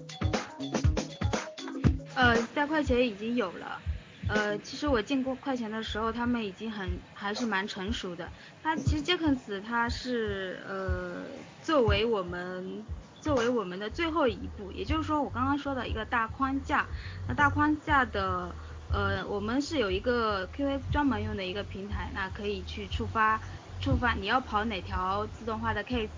[2.15, 3.79] 呃，在快钱已经有了。
[4.27, 8.27] 呃，其实我进过快钱的时候，他们已经很还是蛮成熟的。
[8.61, 11.23] 它其实 Jenkins 它是呃
[11.63, 12.83] 作为我们
[13.21, 16.85] 作为我们的最后一步，也就是说我刚刚说的一个大框架。
[17.29, 18.53] 那大框架的
[18.91, 23.39] 呃，我们是有一个 QA 专门用的一个平台，那可以去触发
[23.85, 26.09] 触发你要跑哪条自动化的 case，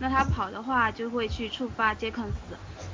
[0.00, 2.32] 那它跑的话就会去触发 Jenkins。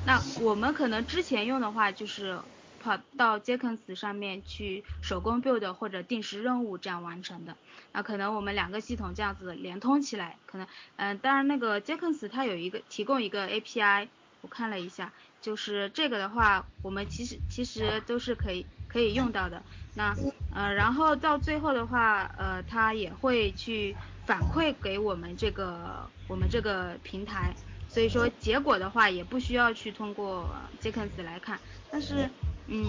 [0.05, 2.39] 那我们可能之前用的话就是。
[2.81, 7.57] 跑到 Jenkins 上面去手工 build 或者定时任务这样完成的，
[7.93, 14.07] 那可能我们两个系统这样子连通起来，可能嗯，当然那个 Jenkins 它有一个提供一个 API，
[14.43, 15.13] 我看了一下，
[15.43, 19.61] 就是这个的话，我们其实其实都是可以可以用到的。
[19.95, 20.15] 那
[20.55, 23.97] 呃，然后到最后的话，呃，它也会去
[24.29, 27.55] 反馈给我们这个我们这个平台，
[27.89, 30.47] 所以说结果的话也不需要去通过
[30.83, 31.59] Jenkins 来看，
[31.91, 32.29] 但是。
[32.71, 32.85] 嗯，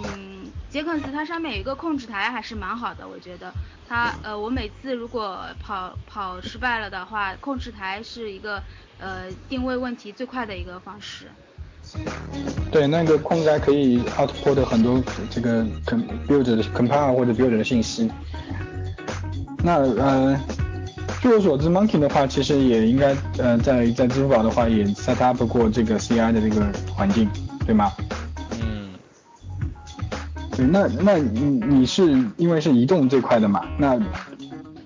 [0.70, 3.50] 杰克斯它上面有一个控制台，还是蛮好的，我觉得。
[3.88, 8.62] 它呃，我每次如果跑跑失败了的话，控制台是一个
[9.00, 11.28] 呃定位问题最快的一个方式。
[12.70, 18.12] 对，那个控制台可以 output 很多这个 com build 的 compile 或者 build 的信息。
[19.64, 20.38] 那呃，
[21.22, 26.66] 据我所知，Monkey 的话其实也应该呃在在支付宝的话也 set up 过这个 CI 的这个
[26.96, 27.30] 环境，
[27.66, 27.92] 对吗？
[28.62, 28.90] 嗯。
[30.56, 33.66] 对那那你你是因为是移动这块的嘛？
[33.78, 33.98] 那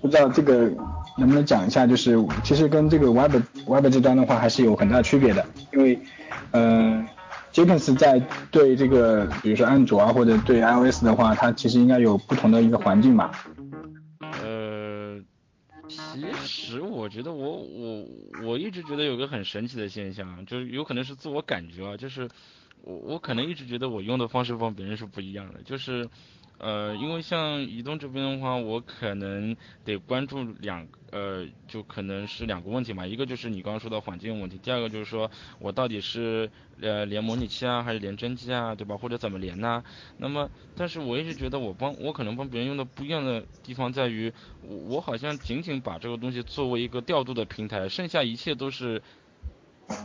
[0.00, 0.70] 不知道这个
[1.16, 5.98] 能不能讲一下，就是其实跟这个 Web Web 这端的话还是有很大区别的，因为
[6.50, 7.04] 呃
[7.52, 8.20] Jenkins 在
[8.50, 13.30] 对这个比如说安卓啊或者对 iOS 的话，它其实应该有不同的一个环境嘛。
[16.46, 18.06] 其实我觉得我我
[18.42, 22.28] 我一直觉得有个很神奇的现象，就是有可能是自我感觉啊，就是。
[22.86, 26.06] 我我可能一直觉得我用的方式方别人是不一样的，就是，
[26.64, 29.54] 呃，因为像移动这边的话，我可能
[29.84, 36.50] 得关注两，呃，就可能是两个问题嘛，一个就是你刚刚说的环境问题，第二个就是说我到底是
[36.80, 38.96] 呃连模拟器啊，还是连真机啊，对吧？
[38.96, 39.84] 或者怎么连呢？
[40.16, 49.02] 那么，但是我一直觉得我帮我可能帮别人用的不一样的地方在于，我我好像仅仅把这个东西作为一个调度的平台，剩下一切都是。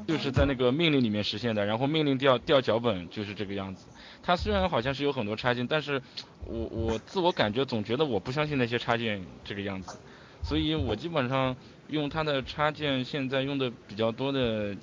[0.05, 3.88] 就是在那个命令里面实现的，然后命令调调脚本就是这个样子。
[4.22, 6.01] 它虽然好像是有很多插件，但是
[6.45, 9.97] 我我自我感觉总觉得我不相信那些插件这个样子，
[10.43, 11.55] 所以我基本上
[11.88, 14.76] 用它的插件现在用的比较多的，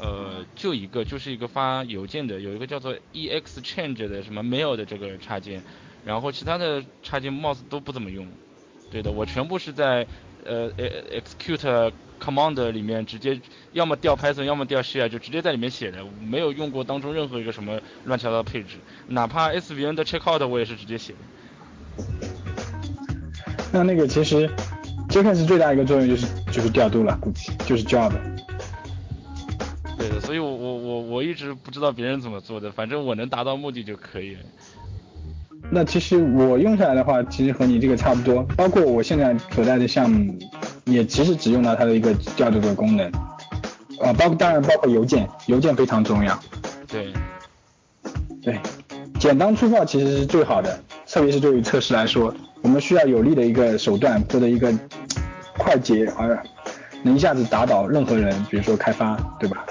[0.00, 5.62] 呃，就一个就是一个发邮件的，有一个叫做 EXChange 的什么 Mail 的这个插件，
[6.04, 8.26] 然后其他的插件貌似都不怎么用。
[8.90, 10.06] 对的，我全部是在
[10.44, 11.92] 呃 execute。
[12.22, 13.40] Command 里面直接
[13.72, 18.76] 要么调 Python，要么调 Shell，，就直接在里面写的，没有用过当中任何一个什么乱七八糟配置，
[19.08, 21.18] 哪怕 SVN 的 checkout 我也是直接写的。
[23.72, 24.48] 那那个其实
[25.08, 28.12] Jenkins 最大一个作用就是就是调度了，估计就是 job。
[29.98, 34.40] 对的，所以我我我我一直不知道别人怎么做的，反正我能达到目的就可以了。
[35.70, 40.38] 那其实我用下来的话，其实和你这个差不多，包括我现在所在的项目，
[40.84, 43.10] 也其实只用到它的一个调度的功能，
[44.00, 46.38] 啊，包括当然包括邮件，邮件非常重要。
[46.86, 47.10] 对，
[48.42, 48.60] 对，
[49.18, 54.70] 简单粗暴其实是最好的，特别是对于测试来说，我们需要有力的一个手段或者一个
[55.56, 56.42] 快捷而
[57.02, 59.64] 能一下子打倒任何人，比如说开发，对吧？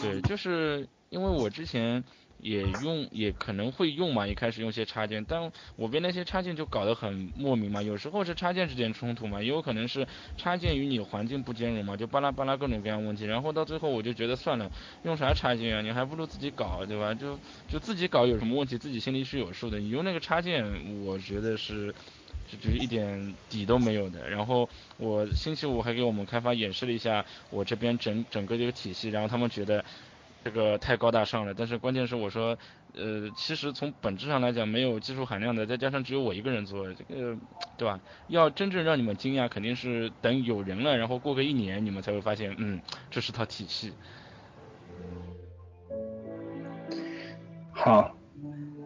[0.00, 2.04] 对，就是因为我之前。
[2.40, 7.82] 也用也可能会用嘛，一开始用些插件，但我被那些插件就搞得很莫名嘛。
[7.82, 13.24] 有时候是插件之间冲突嘛，也有可能是插件与你环境不兼容嘛，就巴拉巴拉各种各样问题。
[13.24, 14.70] 然后到最后我就觉得算了，
[15.02, 15.82] 用啥插件啊？
[15.82, 17.12] 你还不如自己搞，对吧？
[17.12, 19.80] 就就自己搞有什么问题，自己心里是有数的。
[19.80, 20.64] 你用那个插件，
[21.04, 21.92] 我觉得是
[22.48, 24.30] 就就是一点底都没有的。
[24.30, 29.84] 然后我星期五还给我们开发演示了一下我这边整整个这个体系，然后他们觉得。
[30.44, 32.56] 这个太高大上了，但是关键是我说，
[32.94, 37.36] 呃，其实从本质上来讲没有技术含量的，再加上只有我一个人做，这个，
[37.76, 38.00] 对吧？
[38.28, 42.80] 要真正让你们惊讶，肯定是等有人了，然后过个一年，你们才会发现，嗯，
[43.10, 43.92] 这是套体系。
[47.72, 48.16] 好，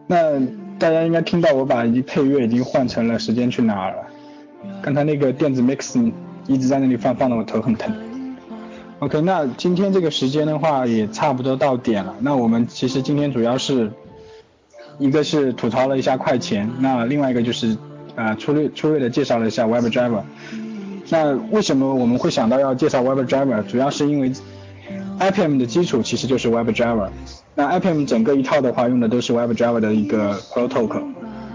[0.07, 0.39] 那
[0.77, 4.07] 大家应该听到我把一配乐已经换成了时间去哪儿了，
[4.81, 6.11] 刚才那个电子 mix
[6.47, 8.12] 一直在那里放，放的我头很疼。
[9.03, 12.15] OK，那今天这个时间的话也差不多到点了。
[12.21, 13.91] 那我们其实今天主要是
[14.97, 17.75] 一个是吐槽了一下快钱，那另外一个就是
[18.15, 20.21] 啊粗略粗略的介绍了一下 WebDriver。
[21.09, 23.63] 那为什么我们会想到要介绍 WebDriver？
[23.63, 24.31] 主要是因为
[25.19, 27.09] IPM 的基础其实就是 WebDriver。
[27.55, 31.03] 那 IPM 整个一套的话用的都是 WebDriver 的一个 protocol，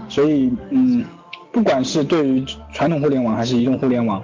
[0.07, 1.03] 所以嗯，
[1.51, 4.21] 不管是对于传统互联网还是移动互联网，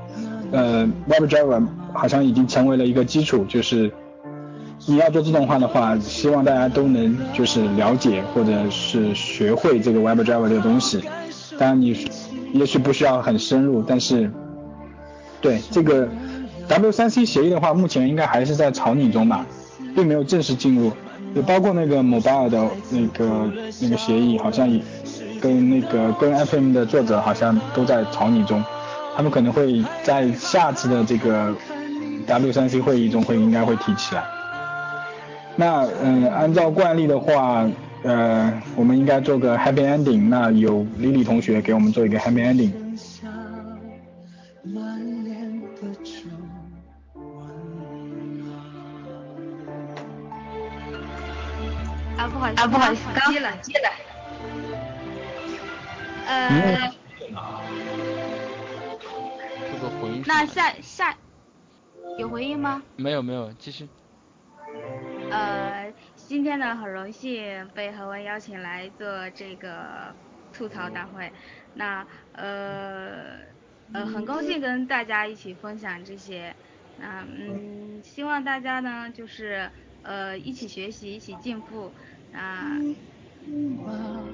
[0.51, 3.91] 呃，WebDriver 好像已经成为了一个基础，就是
[4.85, 11.03] 你要做自动化的话，希望大家都能就是了解或者是学会这个 WebDriver 这个东西。
[11.57, 12.09] 当然你
[12.53, 14.31] 也许不需要很深入，但是
[15.41, 16.07] 对这个
[16.69, 19.45] W3C 协议的话，目前应该还是在草拟中吧，
[19.95, 20.91] 并没有正式进入。
[21.33, 24.81] 也包括那个 Mobile 的那个那个协议，好像也
[25.41, 28.63] 跟那个跟 FM 的作者好像都在草拟中，
[29.15, 31.55] 他们可能会在下次的这个
[32.27, 34.23] W3C 会议中会应该会提起来。
[35.55, 37.65] 那嗯，按照惯例的话，
[38.03, 42.71] 呃，我们应该做个 Happy Ending，那有 Lily 同学给我们做一个 Happy Ending。
[52.17, 53.89] 啊，不好意思，啊，不好意思，刚接了，接了。
[56.27, 56.91] 呃。
[56.91, 57.04] 这
[60.25, 61.15] 那下下
[62.17, 62.81] 有回应吗？
[62.95, 63.87] 没有没有，继续。
[65.29, 70.13] 呃，今天呢很荣幸被何文邀请来做这个
[70.51, 71.31] 吐槽大会，
[71.75, 73.37] 那呃
[73.93, 76.55] 呃很高兴跟大家一起分享这些，
[76.99, 79.69] 那嗯希望大家呢就是
[80.03, 81.91] 呃一起学习一起进步，
[82.33, 82.77] 啊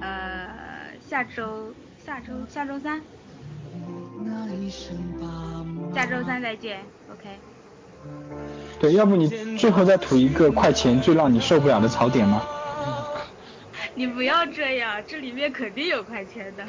[0.00, 3.00] 呃下周下周下周三，
[5.94, 7.28] 下周三再见，OK。
[8.80, 12.42] 对，要不你最后再吐一个快钱最让你受不了的槽点吗？
[13.94, 16.64] 你不要这样，这里面肯定有快钱的。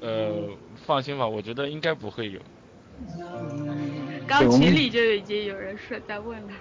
[0.00, 0.48] 呃，
[0.84, 2.40] 放心吧，我觉得应该不会有。
[4.26, 6.52] 刚群里就已经有人说在问了。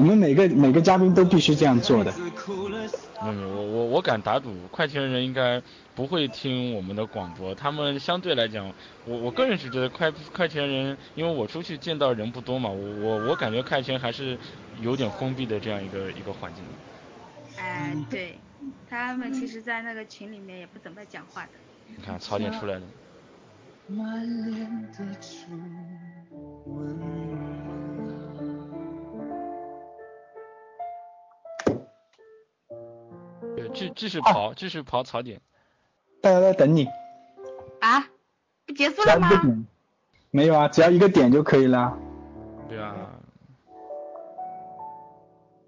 [0.00, 2.10] 我们每个每个嘉宾都必须这样做的。
[3.22, 5.62] 嗯，我我我敢打赌，快钱人应该。
[5.92, 8.72] 不会听我们的广播，他们相对来讲，
[9.04, 14.38] 我我个人是觉得快快钱人，因为我出去见到人不多嘛，我我我感觉快钱还是
[14.80, 16.64] 有点封闭的这样一个一个环境。
[17.58, 18.38] 哎，对，
[18.88, 21.50] 他们其实，在那个群里面也不怎么讲话的。
[21.88, 22.82] 你看槽点出来了。
[33.68, 35.40] 对，继继续跑，继续跑槽点。
[36.22, 36.86] 大家在等你。
[37.80, 38.06] 啊？
[38.66, 39.28] 不结束了吗？
[40.30, 41.98] 没有啊，只要一个点就可以了。
[42.68, 42.94] 对啊。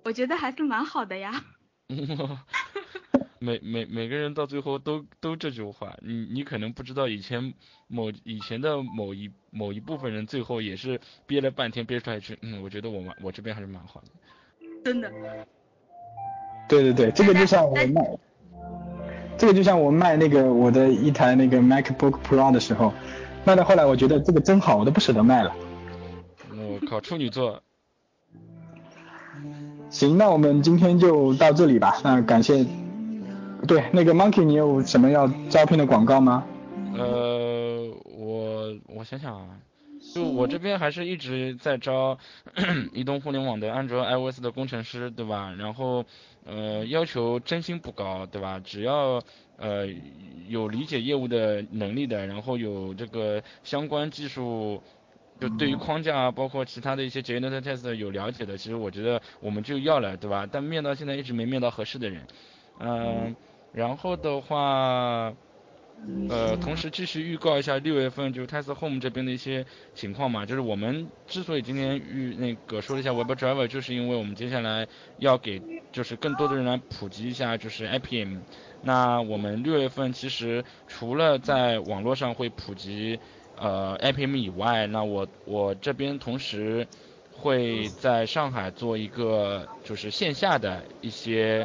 [0.05, 1.45] 我觉得还是蛮好的呀。
[3.39, 7.53] 每每每个人到最后都都这句话，你你可能不知道以前
[7.89, 14.07] 某以前的某一某一部分人最后也是憋了半天憋出来一句，嗯，我觉得我蛮我这边还是蛮好的。
[14.85, 15.11] 真的。
[16.73, 18.11] 对对对，这个就像我卖。
[19.37, 22.95] 这个就像我卖那个我的一台那个 MacBook Pro 的时候，
[23.45, 25.53] 卖到后来我觉得这个真好，我都不舍得卖了。
[26.51, 27.63] 我靠，处女座。
[29.91, 31.99] 行，那我们今天就到这里吧。
[32.03, 32.65] 那感谢。
[33.69, 36.45] 对，那个 Monkey，你有什么要招聘的广告吗？
[36.97, 39.47] 呃，我我想想啊。
[40.15, 42.19] 就我这边还是一直在招
[42.93, 45.55] 移动互联网的安卓、iOS 的工程师，对吧？
[45.59, 46.05] 然后
[46.45, 48.61] 呃要求真心不高，对吧？
[48.63, 49.23] 只要
[49.57, 49.87] 呃
[50.49, 54.83] 有理解业务的能力的，然后有这个相关技术，
[55.41, 60.47] 就对于框架啊包括其他的一些 j u n i test 有了解的，其实我觉得我们就要了，对吧？
[60.51, 62.27] 但面到现在一直没面到合适的人，
[62.81, 63.35] 嗯，
[63.73, 65.33] 然后的话。
[66.29, 74.87] 呃，同时继续预告一下六月份就是 Tesla Home 这边的一些情况嘛，就是我们之所以今天预那个说了一下 WebDriver，就是因为我们接下来
[75.19, 78.39] 要给就是更多的人来普及一下就是 IPM。
[78.83, 83.19] 那我们六月份其实除了在网络上会普及
[83.57, 86.87] 呃 IPM 以外，那我我这边同时
[87.31, 91.65] 会在上海做一个就是线下的一些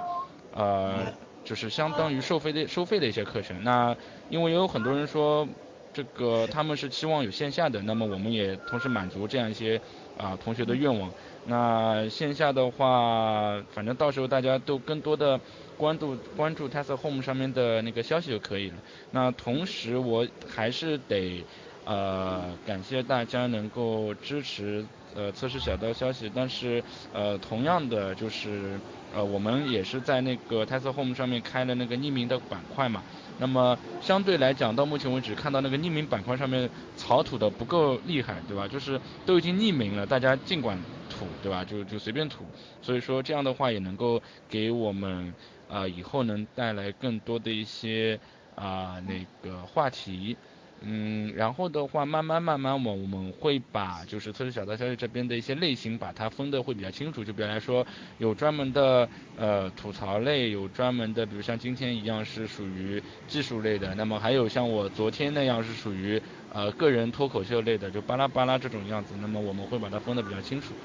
[0.53, 1.11] 呃。
[1.47, 3.95] 就是相当于收费的收费的一些课程，那
[4.29, 5.47] 因为也有很多人说，
[5.93, 9.79] 这个他们是期望有线下的，那么我们也同时满足这样一些
[10.17, 11.09] 啊同学的愿望。
[11.45, 15.39] 那线下的话，反正到时候大家都更多的
[15.77, 18.75] 关注关注 Tesla Home 上面的那个消息就可以了。
[19.11, 21.45] 那同时我还是得
[21.85, 24.85] 呃感谢大家能够支持
[25.15, 26.83] 呃测试小道消息，但是
[27.13, 28.79] 呃同样的就是。
[29.15, 33.01] 呃，我们也是在那个 Tesla Home 上面开了那个匿名的板块嘛。
[33.39, 38.67] 那么相对来讲，到目前为止看到那个匿名板块上面草吐的不够厉害，对吧？
[38.67, 40.77] 就是都已经匿名了，大家尽管
[41.09, 41.63] 吐，对吧？
[41.63, 42.43] 就就随便吐。
[42.81, 45.33] 所以说这样的话也能够给我们
[45.69, 48.19] 啊以后能带来更多的一些
[48.55, 50.35] 啊那个话题。
[50.81, 57.23] 嗯，然后的话，慢慢慢慢，我我们会把就是测试小道消息这边的一些类型，把它分的会比较清楚。
[57.23, 57.85] 就比方来说，
[58.19, 66.21] 有专门的呃吐槽类，有专门的，比如像今天一样是属于技术类的，那么还有像我昨天那样是属于
[66.53, 69.15] 呃个人脱口秀类的，就巴拉巴拉这种样子。
[69.19, 70.75] 那么我们会把它分的比较清楚。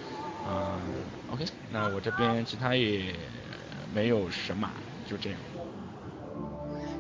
[0.43, 0.81] 啊
[1.31, 3.15] ，OK，那我这边其他也
[3.95, 4.69] 没有什么，
[5.07, 5.39] 就这样。